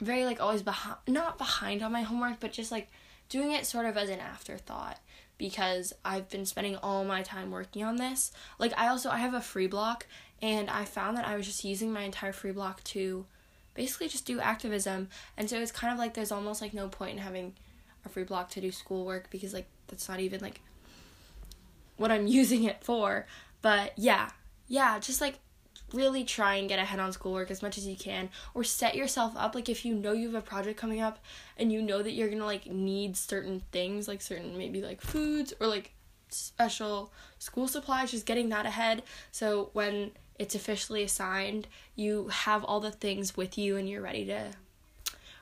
very 0.00 0.24
like 0.24 0.40
always 0.40 0.62
behind 0.62 0.96
not 1.06 1.38
behind 1.38 1.82
on 1.82 1.92
my 1.92 2.02
homework, 2.02 2.40
but 2.40 2.52
just 2.52 2.72
like 2.72 2.88
doing 3.28 3.52
it 3.52 3.66
sort 3.66 3.86
of 3.86 3.96
as 3.96 4.08
an 4.08 4.20
afterthought 4.20 4.98
because 5.36 5.92
I've 6.04 6.28
been 6.28 6.46
spending 6.46 6.76
all 6.76 7.04
my 7.04 7.22
time 7.22 7.50
working 7.50 7.84
on 7.84 7.96
this. 7.96 8.32
Like 8.58 8.72
I 8.76 8.88
also 8.88 9.10
I 9.10 9.18
have 9.18 9.34
a 9.34 9.40
free 9.40 9.66
block 9.66 10.06
and 10.40 10.70
I 10.70 10.84
found 10.84 11.16
that 11.16 11.26
I 11.26 11.36
was 11.36 11.46
just 11.46 11.64
using 11.64 11.92
my 11.92 12.02
entire 12.02 12.32
free 12.32 12.52
block 12.52 12.82
to 12.84 13.26
basically 13.78 14.08
just 14.08 14.26
do 14.26 14.40
activism. 14.40 15.08
And 15.36 15.48
so 15.48 15.58
it's 15.58 15.72
kind 15.72 15.92
of 15.92 15.98
like 15.98 16.12
there's 16.12 16.32
almost 16.32 16.60
like 16.60 16.74
no 16.74 16.88
point 16.88 17.12
in 17.12 17.18
having 17.18 17.54
a 18.04 18.08
free 18.08 18.24
block 18.24 18.50
to 18.50 18.60
do 18.60 18.70
schoolwork 18.70 19.30
because 19.30 19.54
like 19.54 19.68
that's 19.86 20.08
not 20.08 20.20
even 20.20 20.40
like 20.40 20.60
what 21.96 22.10
I'm 22.10 22.26
using 22.40 22.64
it 22.64 22.82
for. 22.84 23.26
But 23.62 23.92
yeah, 23.96 24.30
yeah, 24.66 24.98
just 24.98 25.20
like 25.20 25.38
really 25.94 26.24
try 26.24 26.56
and 26.56 26.68
get 26.68 26.78
ahead 26.78 27.00
on 27.00 27.12
schoolwork 27.12 27.50
as 27.50 27.62
much 27.62 27.78
as 27.78 27.86
you 27.86 27.96
can 27.96 28.28
or 28.52 28.62
set 28.62 28.94
yourself 28.94 29.32
up 29.38 29.54
like 29.54 29.70
if 29.70 29.86
you 29.86 29.94
know 29.94 30.12
you 30.12 30.26
have 30.26 30.34
a 30.34 30.46
project 30.46 30.78
coming 30.78 31.00
up 31.00 31.18
and 31.56 31.72
you 31.72 31.80
know 31.80 32.02
that 32.02 32.12
you're 32.12 32.28
going 32.28 32.38
to 32.38 32.44
like 32.44 32.66
need 32.66 33.16
certain 33.16 33.62
things 33.72 34.06
like 34.06 34.20
certain 34.20 34.58
maybe 34.58 34.82
like 34.82 35.00
foods 35.00 35.54
or 35.60 35.66
like 35.66 35.94
special 36.30 37.12
school 37.38 37.68
supplies, 37.68 38.10
just 38.10 38.26
getting 38.26 38.48
that 38.50 38.66
ahead. 38.66 39.02
So 39.30 39.70
when 39.72 40.12
it's 40.38 40.54
officially 40.54 41.02
assigned, 41.02 41.66
you 41.96 42.28
have 42.28 42.64
all 42.64 42.80
the 42.80 42.90
things 42.90 43.36
with 43.36 43.58
you 43.58 43.76
and 43.76 43.88
you're 43.88 44.02
ready 44.02 44.24
to 44.26 44.52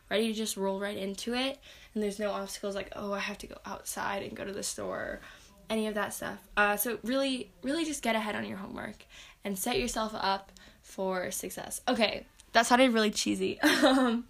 ready 0.09 0.29
to 0.29 0.33
just 0.33 0.57
roll 0.57 0.79
right 0.79 0.97
into 0.97 1.35
it 1.35 1.59
and 1.93 2.03
there's 2.03 2.21
no 2.21 2.31
obstacles 2.31 2.77
like 2.77 2.93
oh 2.95 3.13
I 3.13 3.19
have 3.19 3.39
to 3.39 3.49
go 3.49 3.57
outside 3.67 4.23
and 4.23 4.37
go 4.37 4.45
to 4.45 4.53
the 4.53 4.63
store 4.63 5.21
any 5.69 5.89
of 5.89 5.95
that 5.95 6.15
stuff. 6.15 6.39
Uh, 6.57 6.77
so 6.77 6.99
really 7.03 7.51
really 7.63 7.85
just 7.85 8.03
get 8.03 8.15
ahead 8.15 8.37
on 8.37 8.47
your 8.47 8.59
homework 8.59 9.05
and 9.45 9.59
set 9.59 9.79
yourself 9.79 10.13
up 10.15 10.53
for 10.83 11.31
success. 11.31 11.81
Okay, 11.89 12.25
that 12.53 12.67
sounded 12.67 12.93
really 12.93 13.11
cheesy. 13.11 13.59
Um, 13.83 14.25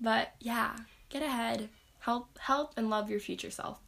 but 0.00 0.32
yeah, 0.40 0.76
get 1.10 1.22
ahead. 1.22 1.68
Help 1.98 2.38
help 2.38 2.72
and 2.76 2.88
love 2.88 3.10
your 3.10 3.20
future 3.20 3.50
self. 3.50 3.78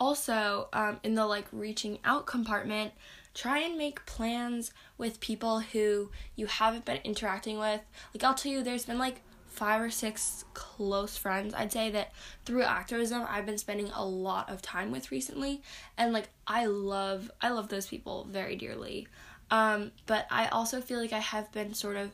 Also 0.00 0.68
um, 0.72 0.98
in 1.04 1.14
the 1.14 1.26
like 1.26 1.46
reaching 1.52 1.98
out 2.04 2.26
compartment 2.26 2.92
try 3.34 3.60
and 3.60 3.78
make 3.78 4.04
plans 4.06 4.72
with 4.98 5.20
people 5.20 5.60
who 5.60 6.10
you 6.34 6.46
haven't 6.46 6.84
been 6.84 6.98
interacting 7.04 7.58
with. 7.58 7.80
Like 8.14 8.24
i'll 8.24 8.34
tell 8.34 8.50
you 8.50 8.62
there's 8.62 8.86
been 8.86 8.98
like 8.98 9.20
five 9.46 9.80
or 9.80 9.90
six 9.90 10.44
close 10.54 11.16
friends 11.16 11.52
i'd 11.54 11.72
say 11.72 11.90
that 11.90 12.12
through 12.44 12.62
activism 12.62 13.26
i've 13.28 13.44
been 13.44 13.58
spending 13.58 13.90
a 13.96 14.06
lot 14.06 14.48
of 14.48 14.62
time 14.62 14.90
with 14.90 15.10
recently. 15.10 15.62
And 15.96 16.12
like 16.12 16.28
i 16.46 16.66
love 16.66 17.30
i 17.40 17.50
love 17.50 17.68
those 17.68 17.86
people 17.86 18.26
very 18.30 18.56
dearly. 18.56 19.06
Um, 19.50 19.92
but 20.06 20.26
i 20.30 20.48
also 20.48 20.80
feel 20.80 20.98
like 21.00 21.12
i 21.12 21.18
have 21.18 21.50
been 21.52 21.74
sort 21.74 21.96
of 21.96 22.10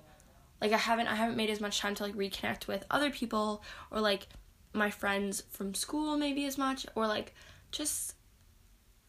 like 0.61 0.73
i 0.73 0.79
haven't 0.79 1.07
i 1.07 1.15
haven't 1.15 1.37
made 1.37 1.51
as 1.51 1.61
much 1.61 1.79
time 1.79 1.95
to 1.95 2.03
like 2.03 2.15
reconnect 2.15 2.67
with 2.67 2.85
other 2.91 3.11
people 3.11 3.63
or 3.91 4.01
like 4.01 4.27
my 4.73 4.91
friends 4.91 5.43
from 5.51 5.75
school 5.75 6.17
maybe 6.17 6.45
as 6.47 6.59
much 6.59 6.87
or 6.95 7.07
like 7.07 7.35
just 7.77 8.15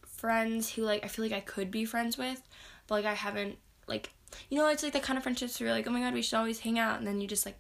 friends 0.06 0.72
who 0.74 0.84
like 0.84 1.06
I 1.06 1.08
feel 1.08 1.24
like 1.24 1.34
I 1.34 1.40
could 1.40 1.72
be 1.72 1.86
friends 1.86 2.18
with, 2.18 2.42
but 2.88 2.96
like 2.96 3.06
I 3.06 3.14
haven't 3.14 3.58
like 3.88 4.12
you 4.50 4.58
know 4.58 4.68
it's 4.68 4.84
like 4.84 4.94
the 4.94 5.00
kind 5.00 5.18
of 5.18 5.24
friendships 5.24 5.60
where 5.60 5.68
you're 5.68 5.76
like 5.76 5.88
oh 5.88 5.92
my 5.92 6.02
god 6.02 6.14
we 6.14 6.22
should 6.22 6.38
always 6.38 6.60
hang 6.60 6.78
out 6.78 6.98
and 6.98 7.08
then 7.08 7.22
you 7.22 7.28
just 7.28 7.46
like 7.46 7.58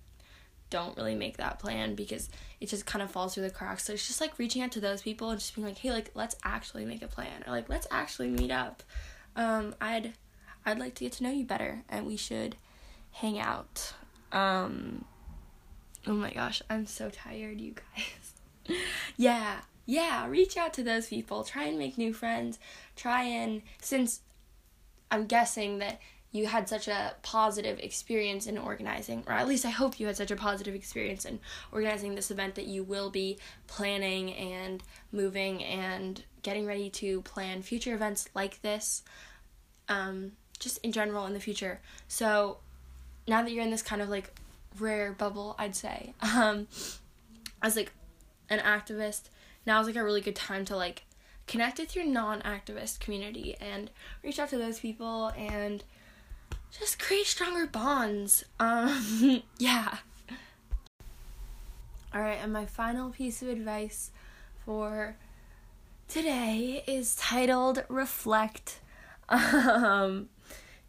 don't 0.70 0.98
really 0.98 1.16
make 1.16 1.38
that 1.38 1.60
plan 1.60 1.96
because 1.96 2.28
it 2.60 2.68
just 2.68 2.86
kind 2.86 3.02
of 3.02 3.10
falls 3.10 3.34
through 3.34 3.44
the 3.44 3.50
cracks. 3.50 3.86
So 3.86 3.94
it's 3.94 4.06
just 4.06 4.20
like 4.20 4.38
reaching 4.38 4.62
out 4.62 4.74
to 4.74 4.82
those 4.82 5.02
people 5.02 5.30
and 5.30 5.40
just 5.40 5.56
being 5.56 5.66
like 5.66 5.78
hey 5.78 5.92
like 5.92 6.12
let's 6.14 6.36
actually 6.44 6.86
make 6.86 7.02
a 7.02 7.08
plan 7.08 7.44
or 7.46 7.52
like 7.52 7.70
let's 7.70 7.88
actually 7.92 8.30
meet 8.30 8.52
up. 8.52 8.84
Um 9.36 9.76
I'd 9.80 10.14
I'd 10.66 10.80
like 10.80 10.96
to 10.96 11.06
get 11.06 11.14
to 11.14 11.24
know 11.24 11.32
you 11.32 11.46
better 11.46 11.84
and 11.88 12.06
we 12.06 12.18
should 12.18 12.58
hang 13.12 13.40
out. 13.40 13.94
Um 14.32 15.06
oh 16.06 16.14
my 16.14 16.32
gosh, 16.34 16.62
I'm 16.70 16.86
so 16.86 17.10
tired 17.10 17.62
you 17.62 17.74
guys. 17.74 18.78
yeah, 19.18 19.62
yeah, 19.88 20.28
reach 20.28 20.58
out 20.58 20.74
to 20.74 20.84
those 20.84 21.08
people. 21.08 21.44
Try 21.44 21.64
and 21.64 21.80
make 21.80 21.98
new 21.98 22.14
friends. 22.14 22.60
Try 22.96 23.24
and, 23.24 23.62
since 23.82 24.20
I'm 25.10 25.26
guessing 25.26 25.80
that 25.80 26.00
you 26.34 26.46
had 26.46 26.68
such 26.68 26.90
a 26.90 27.16
positive 27.24 27.80
experience 27.80 28.48
in 28.48 28.58
organizing, 28.58 29.24
or 29.26 29.34
at 29.34 29.48
least 29.48 29.66
I 29.66 29.70
hope 29.70 29.98
you 29.98 30.08
had 30.08 30.18
such 30.18 30.30
a 30.30 30.36
positive 30.36 30.76
experience 30.76 31.24
in 31.24 31.40
organizing 31.72 32.16
this 32.16 32.30
event 32.30 32.56
that 32.56 32.66
you 32.66 32.84
will 32.84 33.10
be 33.10 33.40
planning 33.68 34.34
and 34.34 34.84
moving 35.14 35.64
and 35.64 36.22
getting 36.44 36.66
ready 36.66 36.90
to 36.90 37.22
plan 37.22 37.62
future 37.62 37.96
events 37.96 38.28
like 38.36 38.62
this, 38.62 39.04
um, 39.88 40.34
just 40.60 40.80
in 40.80 40.92
general 40.92 41.26
in 41.26 41.34
the 41.34 41.40
future. 41.40 41.80
So 42.10 42.58
now 43.26 43.42
that 43.42 43.54
you're 43.54 43.64
in 43.64 43.72
this 43.72 43.82
kind 43.82 44.02
of 44.02 44.10
like 44.10 44.34
rare 44.78 45.14
bubble, 45.14 45.56
I'd 45.58 45.78
say, 45.78 46.14
um, 46.36 46.68
as 47.62 47.78
like 47.78 47.94
an 48.50 48.60
activist, 48.60 49.30
now 49.68 49.82
is 49.82 49.86
like 49.86 49.98
a 49.98 50.04
really 50.04 50.22
good 50.22 50.36
time 50.36 50.64
to 50.66 50.76
like 50.76 51.04
connect 51.46 51.78
with 51.78 51.96
your 51.96 52.06
non-activist 52.06 53.00
community 53.00 53.56
and 53.60 53.92
reach 54.24 54.40
out 54.40 54.50
to 54.50 54.58
those 54.58 54.80
people 54.80 55.28
and 55.38 55.84
just 56.72 56.98
create 56.98 57.26
stronger 57.26 57.68
bonds. 57.68 58.46
Um 58.60 59.44
yeah. 59.60 59.98
All 62.16 62.22
right, 62.22 62.40
and 62.42 62.54
my 62.54 62.66
final 62.66 63.10
piece 63.12 63.42
of 63.42 63.50
advice 63.50 64.12
for 64.66 65.18
today 66.08 66.84
is 66.88 67.16
titled 67.16 67.84
Reflect. 67.90 68.80
Um 69.30 70.30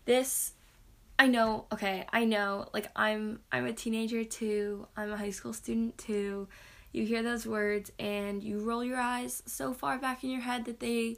this 0.04 0.52
I 1.18 1.26
know, 1.26 1.64
okay, 1.72 2.06
I 2.12 2.24
know 2.24 2.68
like 2.72 2.88
I'm 2.94 3.40
I'm 3.50 3.66
a 3.66 3.72
teenager 3.72 4.22
too. 4.22 4.86
I'm 4.96 5.12
a 5.12 5.16
high 5.16 5.30
school 5.30 5.52
student 5.52 5.98
too 5.98 6.46
you 6.92 7.05
hear 7.05 7.22
those 7.22 7.46
words 7.46 7.92
and 7.98 8.42
you 8.42 8.61
roll 8.61 8.85
your 8.85 8.98
eyes 8.98 9.42
so 9.46 9.72
far 9.72 9.98
back 9.98 10.24
in 10.24 10.31
your 10.31 10.40
head 10.40 10.64
that 10.64 10.81
they 10.81 11.16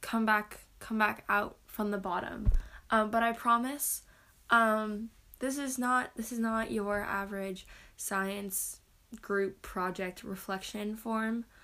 come 0.00 0.24
back 0.26 0.60
come 0.78 0.98
back 0.98 1.24
out 1.28 1.56
from 1.66 1.90
the 1.90 1.98
bottom. 1.98 2.50
Um, 2.90 3.10
but 3.10 3.22
I 3.22 3.32
promise, 3.32 4.02
um, 4.50 5.10
this 5.38 5.58
is 5.58 5.78
not 5.78 6.10
this 6.16 6.32
is 6.32 6.38
not 6.38 6.70
your 6.70 7.00
average 7.00 7.66
science 7.96 8.80
group 9.20 9.62
project 9.62 10.22
reflection 10.22 10.96
form. 10.96 11.44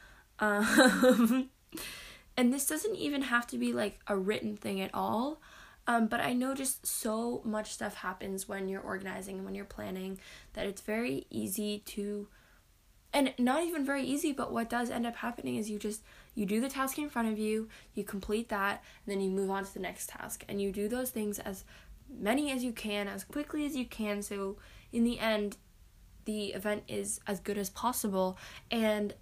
Um, 0.41 1.51
and 2.37 2.55
this 2.55 2.65
doesn't 2.65 2.95
even 2.95 3.23
have 3.23 3.49
to 3.49 3.59
be 3.59 3.73
like 3.73 3.99
a 4.07 4.17
written 4.17 4.57
thing 4.57 4.81
at 4.81 4.95
all. 4.95 5.41
Um, 5.89 6.07
but 6.07 6.21
I 6.21 6.33
know 6.33 6.55
just 6.55 6.87
so 6.87 7.43
much 7.45 7.73
stuff 7.73 7.95
happens 7.95 8.47
when 8.49 8.69
you're 8.69 8.81
organizing 8.81 9.39
and 9.39 9.45
when 9.45 9.57
you're 9.57 9.65
planning 9.65 10.21
that 10.53 10.65
it's 10.65 10.81
very 10.81 11.27
easy 11.31 11.81
to 11.87 12.29
and 13.12 13.33
not 13.38 13.64
even 13.64 13.85
very 13.85 14.03
easy 14.03 14.33
but 14.33 14.53
what 14.53 14.68
does 14.68 14.90
end 14.90 15.07
up 15.07 15.16
happening 15.16 15.57
is 15.57 15.71
you 15.71 15.79
just 15.79 16.03
you 16.35 16.47
do 16.47 16.61
the 16.61 16.68
task 16.68 16.99
in 16.99 17.09
front 17.09 17.29
of 17.29 17.38
you 17.38 17.68
you 17.94 18.05
complete 18.05 18.49
that 18.49 18.83
and 19.05 19.12
then 19.12 19.21
you 19.21 19.31
move 19.31 19.51
on 19.51 19.64
to 19.64 19.75
the 19.75 19.81
next 19.81 20.11
task. 20.11 20.44
And 20.49 20.62
you 20.62 20.71
do 20.71 20.88
those 20.88 21.11
things 21.11 21.38
as 21.38 21.64
many 22.09 22.51
as 22.51 22.62
you 22.62 22.73
can 22.73 23.09
as 23.09 23.25
quickly 23.25 23.66
as 23.66 23.77
you 23.77 23.85
can 23.85 24.23
so 24.23 24.57
in 24.92 25.05
the 25.05 25.18
end 25.18 25.57
the 26.25 26.49
event 26.49 26.85
is 26.87 27.21
as 27.27 27.40
good 27.40 27.59
as 27.59 27.71
possible 27.71 28.38
and 28.71 29.14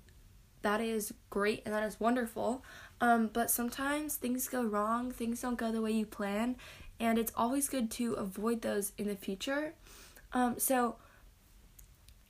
that 0.63 0.81
is 0.81 1.15
great 1.31 1.63
and 1.65 1.73
that 1.73 1.85
is 1.85 2.01
wonderful. 2.01 2.65
Um, 3.01 3.31
but 3.33 3.51
sometimes 3.51 4.17
things 4.17 4.49
go 4.49 4.63
wrong 4.63 5.11
things 5.11 5.41
don't 5.41 5.57
go 5.57 5.73
the 5.73 5.81
way 5.81 5.93
you 5.93 6.07
plan 6.07 6.57
and 6.99 7.19
it's 7.19 7.33
always 7.35 7.69
good 7.69 7.91
to 7.93 8.15
avoid 8.15 8.63
those 8.63 8.93
in 8.99 9.09
the 9.09 9.17
future. 9.17 9.75
Um, 10.33 10.59
so 10.59 10.97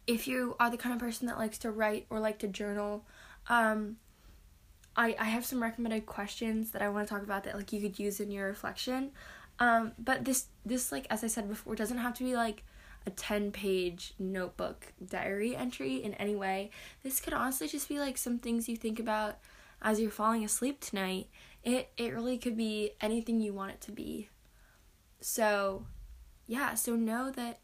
if 0.07 0.29
you 0.29 0.57
are 0.61 0.71
the 0.71 0.77
kind 0.77 0.95
of 0.95 1.01
person 1.01 1.27
that 1.27 1.39
likes 1.39 1.59
to 1.59 1.71
write 1.71 2.07
or 2.11 2.21
like 2.21 2.39
to 2.41 2.49
journal, 2.49 3.05
um, 3.49 3.97
I 4.97 5.17
I 5.19 5.25
have 5.25 5.45
some 5.45 5.63
recommended 5.63 6.07
questions 6.07 6.71
that 6.71 6.83
I 6.83 6.89
want 6.89 7.07
to 7.07 7.15
talk 7.15 7.23
about 7.23 7.45
that 7.45 7.55
like 7.55 7.73
you 7.73 7.81
could 7.81 7.99
use 7.99 8.21
in 8.21 8.31
your 8.31 8.47
reflection. 8.47 9.11
Um, 9.59 9.93
but 9.99 10.25
this 10.25 10.47
this 10.65 10.93
like 10.93 11.07
as 11.11 11.25
I 11.25 11.29
said 11.29 11.49
before 11.49 11.75
doesn't 11.75 11.99
have 11.99 12.15
to 12.15 12.25
be 12.25 12.35
like 12.35 12.63
a 13.07 13.11
10 13.11 13.53
page 13.53 14.15
notebook 14.19 14.93
diary 15.05 15.55
entry 15.55 15.97
in 15.97 16.15
any 16.15 16.35
way. 16.35 16.71
This 17.03 17.21
could 17.21 17.33
honestly 17.33 17.69
just 17.69 17.89
be 17.89 17.99
like 17.99 18.19
some 18.19 18.39
things 18.39 18.69
you 18.69 18.77
think 18.77 18.99
about 18.99 19.39
as 19.81 20.01
you're 20.01 20.11
falling 20.11 20.45
asleep 20.45 20.81
tonight. 20.81 21.29
It 21.63 21.91
it 21.97 22.15
really 22.15 22.39
could 22.39 22.57
be 22.57 22.93
anything 23.01 23.41
you 23.41 23.53
want 23.53 23.73
it 23.73 23.81
to 23.83 23.93
be. 23.93 24.29
So, 25.21 25.87
yeah, 26.47 26.75
so 26.75 26.95
know 26.95 27.31
that 27.31 27.59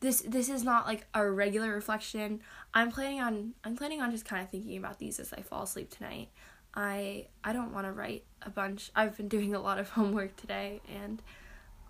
this 0.00 0.20
this 0.20 0.48
is 0.48 0.64
not 0.64 0.86
like 0.86 1.06
a 1.14 1.28
regular 1.28 1.72
reflection. 1.72 2.40
I'm 2.74 2.90
planning 2.90 3.20
on 3.20 3.54
I'm 3.64 3.76
planning 3.76 4.00
on 4.00 4.10
just 4.10 4.24
kind 4.24 4.42
of 4.42 4.50
thinking 4.50 4.78
about 4.78 4.98
these 4.98 5.18
as 5.18 5.32
I 5.32 5.42
fall 5.42 5.64
asleep 5.64 5.90
tonight. 5.90 6.28
I 6.74 7.26
I 7.42 7.52
don't 7.52 7.72
want 7.72 7.86
to 7.86 7.92
write 7.92 8.24
a 8.42 8.50
bunch. 8.50 8.90
I've 8.94 9.16
been 9.16 9.28
doing 9.28 9.54
a 9.54 9.60
lot 9.60 9.78
of 9.78 9.88
homework 9.90 10.36
today 10.36 10.80
and 11.02 11.22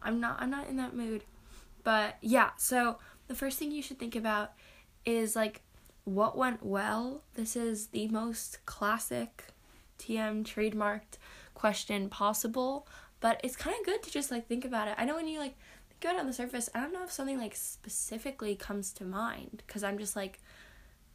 I'm 0.03 0.21
not 0.21 0.41
I'm 0.41 0.51
not 0.51 0.69
in 0.69 0.77
that 0.77 0.95
mood. 0.95 1.25
But 1.85 2.17
yeah, 2.21 2.51
so 2.57 2.99
the 3.29 3.35
first 3.35 3.59
thing 3.59 3.71
you 3.71 3.83
should 3.83 3.99
think 3.99 4.17
about 4.17 4.53
is 5.05 5.37
like 5.37 5.63
what 6.05 6.37
went 6.37 6.65
well. 6.65 7.23
This 7.35 7.57
is 7.57 7.89
the 7.89 8.09
most 8.09 8.65
classic 8.65 9.45
TM 9.99 10.45
trademarked 10.45 11.19
question 11.55 12.09
possible, 12.09 12.87
but 13.21 13.41
it's 13.45 13.57
kind 13.57 13.77
of 13.79 13.85
good 13.85 14.03
to 14.03 14.11
just 14.11 14.31
like 14.31 14.47
think 14.47 14.65
about 14.65 14.89
it. 14.89 14.95
I 14.97 15.05
know 15.05 15.17
when 15.17 15.29
you 15.29 15.39
like 15.39 15.57
good 16.01 16.17
on 16.17 16.27
the 16.27 16.33
surface. 16.33 16.69
I 16.75 16.81
don't 16.81 16.93
know 16.93 17.05
if 17.05 17.13
something 17.13 17.39
like 17.39 17.55
specifically 17.55 18.55
comes 18.55 18.93
to 18.95 19.05
mind 19.05 19.63
because 19.67 19.83
I'm 19.83 19.99
just 19.99 20.17
like, 20.17 20.41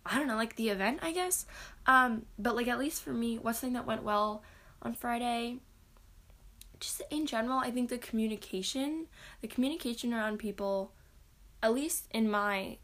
I 0.05 0.17
don't 0.17 0.27
know, 0.27 0.35
like 0.35 0.55
the 0.55 0.69
event, 0.69 0.99
I 1.01 1.11
guess. 1.11 1.45
Um, 1.85 2.25
but 2.37 2.55
like 2.55 2.67
at 2.67 2.79
least 2.79 3.03
for 3.03 3.13
me, 3.13 3.37
what's 3.37 3.59
something 3.59 3.73
that 3.73 3.85
went 3.85 4.03
well 4.03 4.43
on 4.81 4.93
Friday? 4.93 5.59
Just 6.79 7.01
in 7.09 7.25
general, 7.25 7.59
I 7.59 7.71
think 7.71 7.89
the 7.89 7.97
communication, 7.97 9.07
the 9.41 9.47
communication 9.47 10.13
around 10.13 10.37
people, 10.37 10.91
at 11.61 11.73
least 11.73 12.07
in 12.11 12.29
my 12.29 12.77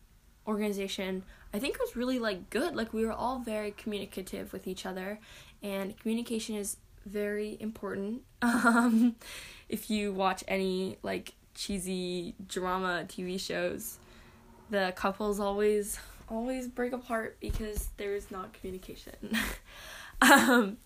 organization, 0.47 1.23
I 1.53 1.59
think 1.59 1.79
was 1.79 1.95
really 1.95 2.19
like 2.19 2.49
good. 2.49 2.75
Like 2.75 2.93
we 2.93 3.05
were 3.05 3.12
all 3.12 3.39
very 3.39 3.71
communicative 3.71 4.53
with 4.53 4.67
each 4.67 4.85
other, 4.85 5.19
and 5.62 5.97
communication 5.99 6.55
is 6.55 6.77
very 7.05 7.57
important. 7.59 8.21
Um, 8.41 9.17
if 9.67 9.89
you 9.89 10.13
watch 10.13 10.45
any 10.47 10.97
like 11.03 11.33
cheesy 11.60 12.36
drama 12.48 13.04
TV 13.08 13.39
shows, 13.39 13.98
the 14.69 14.93
couples 14.95 15.39
always 15.39 16.00
always 16.30 16.67
break 16.67 16.93
apart 16.93 17.38
because 17.41 17.89
there's 17.98 18.32
not 18.32 18.54
communication. 18.54 19.36
um, 20.22 20.78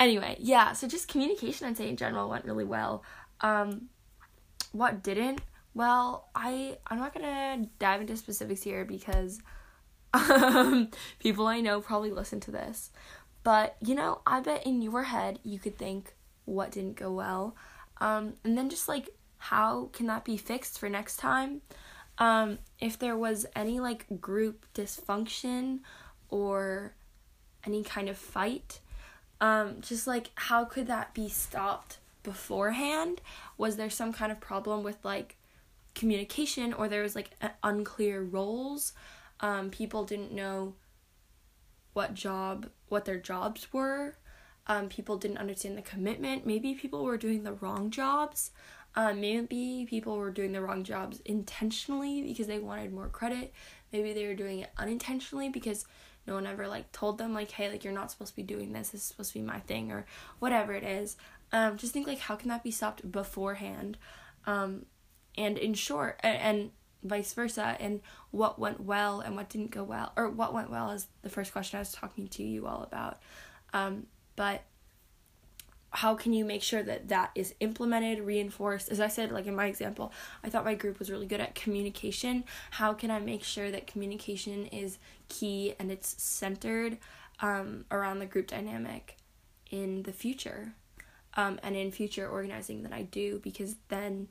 anyway, 0.00 0.36
yeah, 0.38 0.72
so 0.72 0.88
just 0.88 1.08
communication, 1.08 1.66
I'd 1.66 1.76
say 1.76 1.88
in 1.88 1.96
general, 1.96 2.30
went 2.30 2.44
really 2.46 2.64
well. 2.64 3.02
Um, 3.40 3.88
what 4.72 5.02
didn't? 5.02 5.40
Well, 5.74 6.28
I 6.34 6.78
I'm 6.86 6.98
not 6.98 7.12
gonna 7.12 7.66
dive 7.78 8.00
into 8.00 8.16
specifics 8.16 8.62
here 8.62 8.86
because 8.86 9.40
um, 10.14 10.88
people 11.18 11.46
I 11.46 11.60
know 11.60 11.82
probably 11.82 12.12
listen 12.12 12.40
to 12.40 12.50
this. 12.50 12.90
But 13.44 13.76
you 13.84 13.94
know, 13.94 14.22
I 14.26 14.40
bet 14.40 14.66
in 14.66 14.80
your 14.80 15.02
head 15.02 15.38
you 15.44 15.58
could 15.58 15.76
think 15.76 16.14
what 16.46 16.70
didn't 16.70 16.96
go 16.96 17.12
well, 17.12 17.56
um, 18.00 18.34
and 18.42 18.56
then 18.56 18.70
just 18.70 18.88
like 18.88 19.10
how 19.38 19.90
can 19.92 20.06
that 20.06 20.24
be 20.24 20.36
fixed 20.36 20.78
for 20.78 20.88
next 20.88 21.16
time? 21.16 21.62
Um, 22.18 22.58
if 22.80 22.98
there 22.98 23.16
was 23.16 23.46
any 23.54 23.80
like 23.80 24.20
group 24.20 24.66
dysfunction 24.74 25.80
or 26.28 26.94
any 27.64 27.82
kind 27.84 28.08
of 28.08 28.18
fight, 28.18 28.80
um, 29.40 29.76
just 29.80 30.06
like 30.06 30.30
how 30.34 30.64
could 30.64 30.88
that 30.88 31.14
be 31.14 31.28
stopped 31.28 31.98
beforehand? 32.22 33.20
Was 33.56 33.76
there 33.76 33.90
some 33.90 34.12
kind 34.12 34.32
of 34.32 34.40
problem 34.40 34.82
with 34.82 35.04
like 35.04 35.36
communication 35.94 36.72
or 36.72 36.88
there 36.88 37.02
was 37.02 37.14
like 37.14 37.30
unclear 37.62 38.22
roles? 38.22 38.92
Um, 39.40 39.70
people 39.70 40.04
didn't 40.04 40.32
know 40.32 40.74
what 41.92 42.14
job, 42.14 42.68
what 42.88 43.04
their 43.04 43.18
jobs 43.18 43.72
were. 43.72 44.16
Um, 44.66 44.88
people 44.88 45.16
didn't 45.16 45.38
understand 45.38 45.78
the 45.78 45.82
commitment. 45.82 46.46
Maybe 46.46 46.74
people 46.74 47.04
were 47.04 47.16
doing 47.16 47.44
the 47.44 47.54
wrong 47.54 47.90
jobs. 47.90 48.50
Um, 48.94 49.20
maybe 49.20 49.86
people 49.88 50.16
were 50.16 50.30
doing 50.30 50.52
the 50.52 50.60
wrong 50.60 50.82
jobs 50.82 51.20
intentionally 51.24 52.22
because 52.22 52.46
they 52.46 52.58
wanted 52.58 52.92
more 52.92 53.08
credit. 53.08 53.52
Maybe 53.92 54.12
they 54.12 54.26
were 54.26 54.34
doing 54.34 54.60
it 54.60 54.70
unintentionally 54.76 55.48
because 55.48 55.86
no 56.26 56.34
one 56.34 56.46
ever 56.46 56.68
like 56.68 56.90
told 56.92 57.18
them 57.18 57.32
like, 57.32 57.50
hey, 57.50 57.70
like 57.70 57.84
you're 57.84 57.92
not 57.92 58.10
supposed 58.10 58.32
to 58.32 58.36
be 58.36 58.42
doing 58.42 58.72
this. 58.72 58.90
This 58.90 59.02
is 59.02 59.06
supposed 59.06 59.32
to 59.32 59.38
be 59.38 59.44
my 59.44 59.60
thing 59.60 59.92
or 59.92 60.04
whatever 60.38 60.74
it 60.74 60.84
is. 60.84 61.16
Um, 61.52 61.76
just 61.76 61.92
think 61.92 62.06
like 62.06 62.18
how 62.18 62.36
can 62.36 62.48
that 62.50 62.62
be 62.62 62.70
stopped 62.70 63.10
beforehand, 63.10 63.96
um, 64.46 64.84
and 65.36 65.56
in 65.56 65.72
short, 65.72 66.20
and, 66.20 66.36
and 66.36 66.70
vice 67.02 67.32
versa, 67.32 67.76
and 67.80 68.00
what 68.30 68.58
went 68.58 68.80
well 68.80 69.20
and 69.20 69.36
what 69.36 69.48
didn't 69.48 69.70
go 69.70 69.82
well, 69.82 70.12
or 70.16 70.28
what 70.28 70.52
went 70.52 70.70
well 70.70 70.90
is 70.90 71.06
the 71.22 71.30
first 71.30 71.52
question 71.52 71.78
I 71.78 71.80
was 71.80 71.92
talking 71.92 72.28
to 72.28 72.42
you 72.42 72.66
all 72.66 72.82
about. 72.82 73.20
Um, 73.72 74.06
but 74.36 74.64
how 75.90 76.14
can 76.14 76.32
you 76.32 76.44
make 76.44 76.62
sure 76.62 76.82
that 76.82 77.08
that 77.08 77.30
is 77.34 77.54
implemented 77.60 78.20
reinforced? 78.20 78.90
As 78.90 79.00
i 79.00 79.08
said 79.08 79.32
like 79.32 79.46
in 79.46 79.56
my 79.56 79.66
example 79.66 80.12
i 80.44 80.50
thought 80.50 80.64
my 80.64 80.74
group 80.74 80.98
was 80.98 81.10
really 81.10 81.26
good 81.26 81.40
at 81.40 81.54
communication. 81.54 82.44
How 82.72 82.92
can 82.92 83.10
i 83.10 83.18
make 83.18 83.42
sure 83.44 83.70
that 83.70 83.86
communication 83.86 84.66
is 84.66 84.98
key 85.28 85.74
and 85.78 85.90
it's 85.90 86.22
centered 86.22 86.98
um, 87.40 87.84
around 87.90 88.18
the 88.18 88.26
group 88.26 88.48
dynamic 88.48 89.16
in 89.70 90.02
the 90.02 90.12
future 90.12 90.74
um, 91.34 91.60
and 91.62 91.76
in 91.76 91.90
future 91.92 92.28
organizing 92.28 92.82
that 92.82 92.92
i 92.92 93.02
do? 93.02 93.40
Because 93.42 93.76
then 93.88 94.28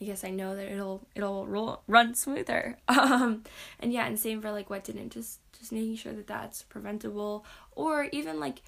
i 0.00 0.04
guess 0.04 0.24
i 0.24 0.30
know 0.30 0.56
that 0.56 0.70
it'll 0.70 1.06
it'll 1.14 1.46
roll 1.46 1.82
run 1.86 2.14
smoother. 2.14 2.78
Um, 2.88 3.44
and 3.80 3.92
yeah 3.92 4.06
and 4.06 4.18
same 4.18 4.40
for 4.42 4.50
like 4.52 4.68
what 4.70 4.84
didn't. 4.84 5.10
Just 5.10 5.40
just 5.58 5.72
making 5.72 5.96
sure 5.96 6.12
that 6.12 6.26
that's 6.26 6.62
preventable. 6.62 7.44
Or 7.72 8.08
even 8.12 8.40
like 8.40 8.62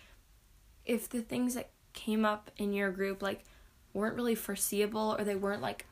if 0.84 1.08
the 1.08 1.22
things 1.22 1.54
that 1.54 1.70
came 1.94 2.24
up 2.24 2.50
in 2.58 2.72
your 2.72 2.90
group 2.90 3.22
like 3.22 3.44
weren't 3.94 4.16
really 4.16 4.34
foreseeable 4.34 5.16
or 5.18 5.24
they 5.24 5.36
weren't 5.36 5.62
like 5.62 5.86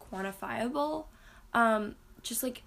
quantifiable 0.00 1.06
um 1.54 1.94
just 2.22 2.42
like 2.42 2.62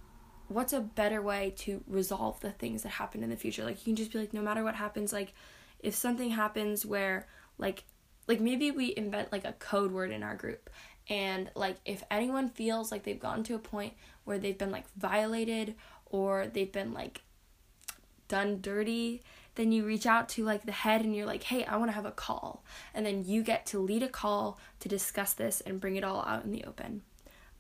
what's 0.48 0.74
a 0.74 0.80
better 0.80 1.22
way 1.22 1.54
to 1.58 1.84
resolve 1.88 2.40
the 2.42 2.52
things 2.52 2.84
that 2.84 2.90
happen 2.90 3.24
in 3.24 3.30
the 3.30 3.36
future? 3.36 3.64
Like 3.64 3.80
you 3.80 3.86
can 3.86 3.96
just 3.96 4.12
be 4.12 4.20
like 4.20 4.34
no 4.34 4.42
matter 4.42 4.64
what 4.64 4.76
happens 4.76 5.12
like 5.12 5.34
if 5.80 5.96
something 5.96 6.32
happens 6.32 6.86
where 6.86 7.28
like 7.58 7.84
like 8.28 8.40
maybe 8.40 8.72
we 8.72 8.94
invent 8.96 9.32
like 9.32 9.46
a 9.46 9.54
code 9.54 9.92
word 9.92 10.12
in 10.12 10.24
our 10.24 10.36
group 10.36 10.70
and 11.08 11.52
like 11.56 11.78
if 11.86 12.04
anyone 12.10 12.50
feels 12.50 12.92
like 12.92 13.04
they've 13.04 13.20
gotten 13.20 13.44
to 13.44 13.56
a 13.56 13.60
point 13.60 13.94
where 14.24 14.40
they've 14.40 14.58
been 14.58 14.72
like 14.72 14.86
violated 14.98 15.76
or 16.08 16.48
they've 16.48 16.72
been 16.72 16.94
like 16.94 17.22
done 18.28 18.60
dirty 18.62 19.22
then 19.56 19.72
you 19.72 19.86
reach 19.86 20.06
out 20.06 20.30
to 20.30 20.44
like 20.44 20.66
the 20.66 20.72
head 20.72 21.02
and 21.02 21.16
you're 21.16 21.26
like, 21.26 21.44
hey, 21.44 21.66
I 21.66 21.78
want 21.78 21.90
to 21.90 21.96
have 21.96 22.06
a 22.06 22.12
call. 22.12 22.64
And 22.94 23.06
then 23.06 23.24
you 23.26 23.42
get 23.42 23.66
to 23.68 23.80
lead 23.80 24.04
a 24.04 24.10
call 24.10 24.60
to 24.82 24.90
discuss 24.90 25.34
this 25.34 25.62
and 25.62 25.80
bring 25.80 25.96
it 25.96 26.04
all 26.04 26.24
out 26.26 26.44
in 26.44 26.52
the 26.52 26.64
open. 26.66 27.02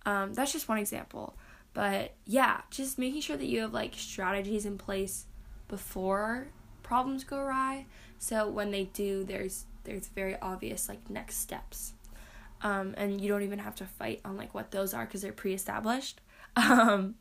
Um, 0.05 0.33
that's 0.33 0.51
just 0.53 0.69
one 0.69 0.77
example. 0.77 1.37
But 1.73 2.13
yeah, 2.25 2.61
just 2.69 2.97
making 2.97 3.21
sure 3.21 3.37
that 3.37 3.47
you 3.47 3.61
have 3.61 3.73
like 3.73 3.93
strategies 3.95 4.65
in 4.65 4.77
place 4.77 5.25
before 5.67 6.47
problems 6.83 7.23
go 7.23 7.37
awry. 7.37 7.85
So 8.19 8.47
when 8.47 8.71
they 8.71 8.85
do, 8.85 9.23
there's 9.23 9.65
there's 9.83 10.07
very 10.07 10.39
obvious 10.41 10.89
like 10.89 11.09
next 11.09 11.37
steps. 11.37 11.93
Um, 12.61 12.93
and 12.97 13.21
you 13.21 13.27
don't 13.27 13.43
even 13.43 13.59
have 13.59 13.75
to 13.75 13.85
fight 13.85 14.21
on 14.25 14.37
like 14.37 14.53
what 14.53 14.71
those 14.71 14.93
are 14.93 15.05
because 15.05 15.21
they're 15.21 15.31
pre-established. 15.33 16.21
Um, 16.57 17.15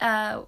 uh, 0.00 0.42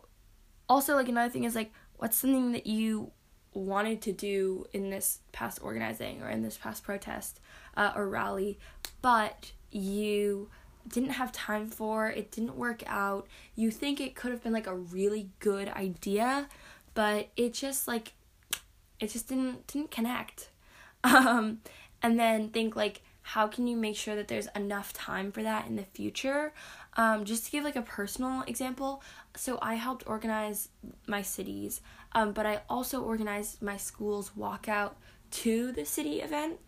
also, 0.68 0.94
like 0.94 1.09
another 1.09 1.28
thing 1.28 1.42
is 1.42 1.57
like 1.57 1.72
what's 1.99 2.17
something 2.17 2.53
that 2.53 2.67
you 2.67 3.13
wanted 3.53 4.01
to 4.03 4.13
do 4.13 4.67
in 4.73 4.91
this 4.91 5.21
past 5.33 5.59
organizing 5.63 6.23
or 6.23 6.29
in 6.31 6.43
this 6.43 6.57
past 6.57 6.83
protest 6.83 7.41
uh, 7.77 7.93
or 7.95 8.09
rally, 8.09 8.59
but 9.03 9.53
you 9.71 10.49
didn't 10.89 11.11
have 11.11 11.33
time 11.33 11.69
for, 11.69 12.09
it 12.09 12.31
didn't 12.31 12.57
work 12.57 12.83
out. 12.87 13.27
You 13.55 13.71
think 13.71 14.01
it 14.01 14.15
could 14.15 14.31
have 14.31 14.43
been 14.43 14.53
like 14.53 14.67
a 14.67 14.75
really 14.75 15.31
good 15.41 15.69
idea, 15.69 16.49
but 16.95 17.29
it 17.37 17.53
just 17.53 17.87
like 17.87 18.15
it 19.01 19.11
just 19.11 19.29
didn't 19.29 19.67
didn't 19.67 19.91
connect. 19.91 20.51
Um 21.05 21.61
and 22.03 22.19
then 22.19 22.49
think 22.49 22.75
like 22.75 23.03
how 23.23 23.47
can 23.47 23.67
you 23.67 23.77
make 23.77 23.95
sure 23.95 24.17
that 24.17 24.27
there's 24.27 24.49
enough 24.57 24.93
time 24.93 25.31
for 25.31 25.43
that 25.43 25.67
in 25.69 25.77
the 25.77 25.85
future? 25.85 26.53
Um, 26.99 27.25
just 27.25 27.45
to 27.47 27.51
give 27.53 27.63
like 27.63 27.77
a 27.77 27.83
personal 27.83 28.43
example, 28.49 29.03
so 29.37 29.59
I 29.63 29.75
helped 29.75 30.03
organize 30.09 30.69
my 31.07 31.23
cities, 31.23 31.81
um, 32.13 32.33
but 32.33 32.45
I 32.45 32.63
also 32.69 33.03
organized 33.03 33.63
my 33.63 33.77
school's 33.77 34.33
walkout 34.37 34.95
to 35.31 35.71
the 35.73 35.85
city 35.85 36.21
event. 36.21 36.59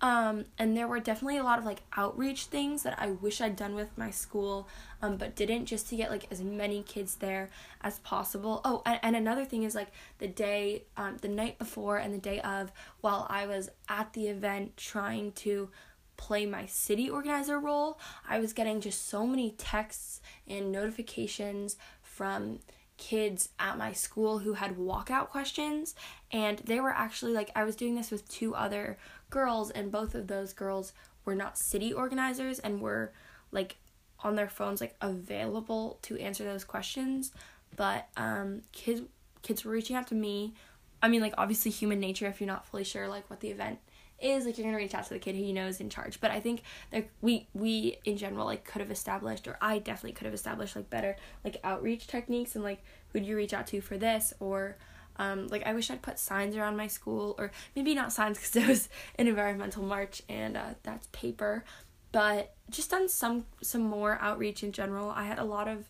Um, 0.00 0.44
and 0.58 0.76
there 0.76 0.88
were 0.88 1.00
definitely 1.00 1.38
a 1.38 1.44
lot 1.44 1.58
of 1.58 1.64
like 1.64 1.80
outreach 1.96 2.46
things 2.46 2.82
that 2.82 3.00
I 3.00 3.12
wish 3.12 3.40
I'd 3.40 3.56
done 3.56 3.74
with 3.74 3.96
my 3.96 4.10
school, 4.10 4.68
um, 5.00 5.16
but 5.16 5.36
didn't 5.36 5.66
just 5.66 5.88
to 5.88 5.96
get 5.96 6.10
like 6.10 6.26
as 6.30 6.42
many 6.42 6.82
kids 6.82 7.14
there 7.14 7.48
as 7.80 8.00
possible. 8.00 8.60
Oh, 8.64 8.82
and, 8.84 9.00
and 9.02 9.16
another 9.16 9.44
thing 9.44 9.62
is 9.62 9.74
like 9.74 9.88
the 10.18 10.28
day, 10.28 10.82
um, 10.96 11.16
the 11.22 11.28
night 11.28 11.58
before 11.58 11.96
and 11.96 12.12
the 12.12 12.18
day 12.18 12.40
of, 12.40 12.72
while 13.00 13.26
I 13.30 13.46
was 13.46 13.70
at 13.88 14.12
the 14.12 14.26
event 14.26 14.76
trying 14.76 15.32
to 15.32 15.70
play 16.16 16.46
my 16.46 16.66
city 16.66 17.08
organizer 17.10 17.58
role, 17.58 17.98
I 18.28 18.38
was 18.38 18.52
getting 18.52 18.80
just 18.80 19.08
so 19.08 19.26
many 19.26 19.52
texts 19.52 20.20
and 20.46 20.72
notifications 20.72 21.76
from 22.02 22.60
kids 22.96 23.50
at 23.58 23.76
my 23.76 23.92
school 23.92 24.38
who 24.38 24.54
had 24.54 24.76
walkout 24.76 25.28
questions 25.28 25.94
and 26.32 26.58
they 26.60 26.80
were 26.80 26.90
actually 26.90 27.32
like 27.32 27.50
I 27.54 27.64
was 27.64 27.76
doing 27.76 27.94
this 27.94 28.10
with 28.10 28.26
two 28.26 28.54
other 28.54 28.96
girls 29.28 29.70
and 29.70 29.92
both 29.92 30.14
of 30.14 30.28
those 30.28 30.54
girls 30.54 30.94
were 31.26 31.34
not 31.34 31.58
city 31.58 31.92
organizers 31.92 32.58
and 32.58 32.80
were 32.80 33.12
like 33.52 33.76
on 34.24 34.34
their 34.34 34.48
phones 34.48 34.80
like 34.80 34.96
available 35.02 35.98
to 36.02 36.16
answer 36.16 36.42
those 36.42 36.64
questions 36.64 37.32
but 37.76 38.08
um 38.16 38.62
kids 38.72 39.02
kids 39.46 39.64
were 39.64 39.72
reaching 39.72 39.94
out 39.94 40.08
to 40.08 40.14
me. 40.14 40.54
I 41.02 41.08
mean 41.08 41.20
like 41.20 41.34
obviously 41.38 41.70
human 41.70 42.00
nature 42.00 42.26
if 42.26 42.40
you're 42.40 42.48
not 42.48 42.66
fully 42.66 42.84
sure 42.84 43.08
like 43.08 43.30
what 43.30 43.40
the 43.40 43.50
event 43.50 43.78
is 44.20 44.46
like 44.46 44.56
you're 44.56 44.66
gonna 44.66 44.76
reach 44.76 44.94
out 44.94 45.04
to 45.04 45.14
the 45.14 45.18
kid 45.18 45.34
who 45.34 45.42
you 45.42 45.52
know 45.52 45.66
is 45.66 45.80
in 45.80 45.90
charge. 45.90 46.20
But 46.20 46.30
I 46.30 46.40
think 46.40 46.62
that 46.90 47.08
we 47.20 47.48
we 47.54 47.98
in 48.04 48.16
general 48.16 48.46
like 48.46 48.64
could 48.64 48.80
have 48.80 48.90
established 48.90 49.46
or 49.46 49.58
I 49.60 49.78
definitely 49.78 50.12
could 50.12 50.24
have 50.24 50.34
established 50.34 50.76
like 50.76 50.90
better 50.90 51.16
like 51.44 51.58
outreach 51.64 52.06
techniques 52.06 52.54
and 52.54 52.64
like 52.64 52.82
who 53.12 53.20
do 53.20 53.26
you 53.26 53.36
reach 53.36 53.52
out 53.52 53.66
to 53.68 53.80
for 53.80 53.98
this 53.98 54.32
or 54.40 54.76
um, 55.18 55.48
like 55.48 55.66
I 55.66 55.72
wish 55.72 55.90
I'd 55.90 56.02
put 56.02 56.18
signs 56.18 56.56
around 56.56 56.76
my 56.76 56.86
school 56.86 57.34
or 57.38 57.50
maybe 57.74 57.94
not 57.94 58.12
signs 58.12 58.38
because 58.38 58.56
it 58.62 58.68
was 58.68 58.88
an 59.18 59.26
environmental 59.26 59.82
march 59.82 60.22
and 60.28 60.56
uh, 60.56 60.74
that's 60.82 61.08
paper, 61.12 61.64
but 62.12 62.54
just 62.70 62.90
done 62.90 63.08
some 63.08 63.46
some 63.62 63.82
more 63.82 64.18
outreach 64.20 64.62
in 64.62 64.72
general. 64.72 65.10
I 65.10 65.24
had 65.24 65.38
a 65.38 65.44
lot 65.44 65.68
of 65.68 65.88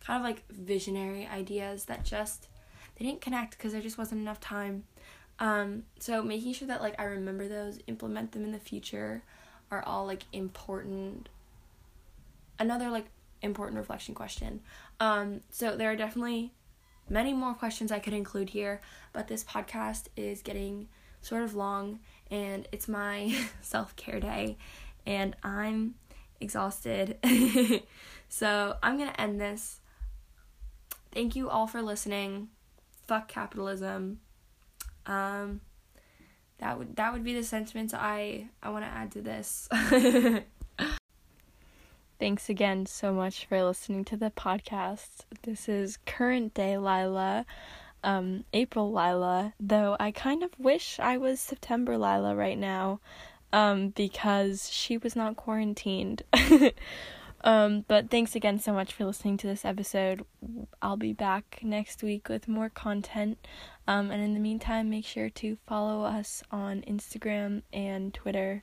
kind 0.00 0.18
of 0.18 0.24
like 0.24 0.46
visionary 0.50 1.26
ideas 1.26 1.86
that 1.86 2.04
just 2.04 2.48
they 2.96 3.04
didn't 3.04 3.20
connect 3.20 3.56
because 3.56 3.72
there 3.72 3.80
just 3.80 3.98
wasn't 3.98 4.20
enough 4.20 4.40
time 4.40 4.84
um, 5.38 5.84
so 5.98 6.22
making 6.22 6.52
sure 6.52 6.68
that 6.68 6.80
like 6.80 6.94
I 6.98 7.04
remember 7.04 7.48
those, 7.48 7.78
implement 7.86 8.32
them 8.32 8.44
in 8.44 8.52
the 8.52 8.58
future 8.58 9.22
are 9.70 9.82
all 9.86 10.06
like 10.06 10.24
important 10.32 11.28
another 12.58 12.90
like 12.90 13.06
important 13.42 13.78
reflection 13.78 14.14
question. 14.14 14.60
Um, 15.00 15.40
so 15.50 15.76
there 15.76 15.90
are 15.90 15.96
definitely 15.96 16.52
many 17.08 17.32
more 17.32 17.54
questions 17.54 17.90
I 17.90 17.98
could 17.98 18.14
include 18.14 18.50
here, 18.50 18.80
but 19.12 19.28
this 19.28 19.44
podcast 19.44 20.04
is 20.16 20.40
getting 20.42 20.88
sort 21.20 21.42
of 21.42 21.54
long 21.54 22.00
and 22.30 22.68
it's 22.72 22.88
my 22.88 23.36
self-care 23.60 24.20
day 24.20 24.56
and 25.04 25.36
I'm 25.42 25.94
exhausted. 26.40 27.18
so 28.28 28.76
I'm 28.82 28.96
to 29.10 29.20
end 29.20 29.40
this 29.40 29.80
thank 31.14 31.36
you 31.36 31.48
all 31.48 31.66
for 31.66 31.80
listening. 31.80 32.48
Fuck 33.06 33.28
capitalism. 33.28 34.18
Um, 35.06 35.60
that 36.58 36.78
would 36.78 36.96
that 36.96 37.12
would 37.12 37.24
be 37.24 37.34
the 37.34 37.42
sentiments 37.42 37.92
I 37.94 38.48
I 38.62 38.70
want 38.70 38.84
to 38.84 38.90
add 38.90 39.12
to 39.12 39.20
this. 39.20 39.68
Thanks 42.20 42.48
again 42.48 42.86
so 42.86 43.12
much 43.12 43.44
for 43.46 43.62
listening 43.62 44.04
to 44.06 44.16
the 44.16 44.30
podcast. 44.30 45.24
This 45.42 45.68
is 45.68 45.98
current 46.06 46.54
day 46.54 46.78
Lila, 46.78 47.44
um, 48.02 48.44
April 48.52 48.92
Lila, 48.92 49.52
though 49.58 49.96
I 49.98 50.10
kind 50.12 50.42
of 50.42 50.58
wish 50.58 50.98
I 51.00 51.18
was 51.18 51.40
September 51.40 51.98
Lila 51.98 52.34
right 52.36 52.56
now, 52.56 53.00
um, 53.52 53.88
because 53.88 54.70
she 54.70 54.96
was 54.96 55.16
not 55.16 55.36
quarantined. 55.36 56.22
um, 57.44 57.84
but 57.86 58.10
thanks 58.10 58.34
again 58.34 58.58
so 58.58 58.72
much 58.72 58.92
for 58.92 59.04
listening 59.04 59.36
to 59.38 59.46
this 59.46 59.64
episode. 59.64 60.24
I'll 60.82 60.96
be 60.96 61.12
back 61.12 61.60
next 61.62 62.02
week 62.02 62.28
with 62.28 62.48
more 62.48 62.70
content. 62.70 63.38
Um, 63.86 64.10
and 64.10 64.22
in 64.22 64.32
the 64.34 64.40
meantime, 64.40 64.88
make 64.88 65.04
sure 65.04 65.28
to 65.28 65.58
follow 65.66 66.04
us 66.04 66.42
on 66.50 66.80
Instagram 66.82 67.62
and 67.72 68.12
Twitter. 68.14 68.62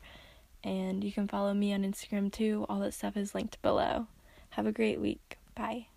And 0.64 1.04
you 1.04 1.12
can 1.12 1.28
follow 1.28 1.54
me 1.54 1.74
on 1.74 1.84
Instagram 1.84 2.32
too. 2.32 2.66
All 2.68 2.80
that 2.80 2.94
stuff 2.94 3.16
is 3.16 3.36
linked 3.36 3.62
below. 3.62 4.08
Have 4.52 4.66
a 4.66 4.72
great 4.72 5.00
week. 5.00 5.38
Bye. 5.56 5.88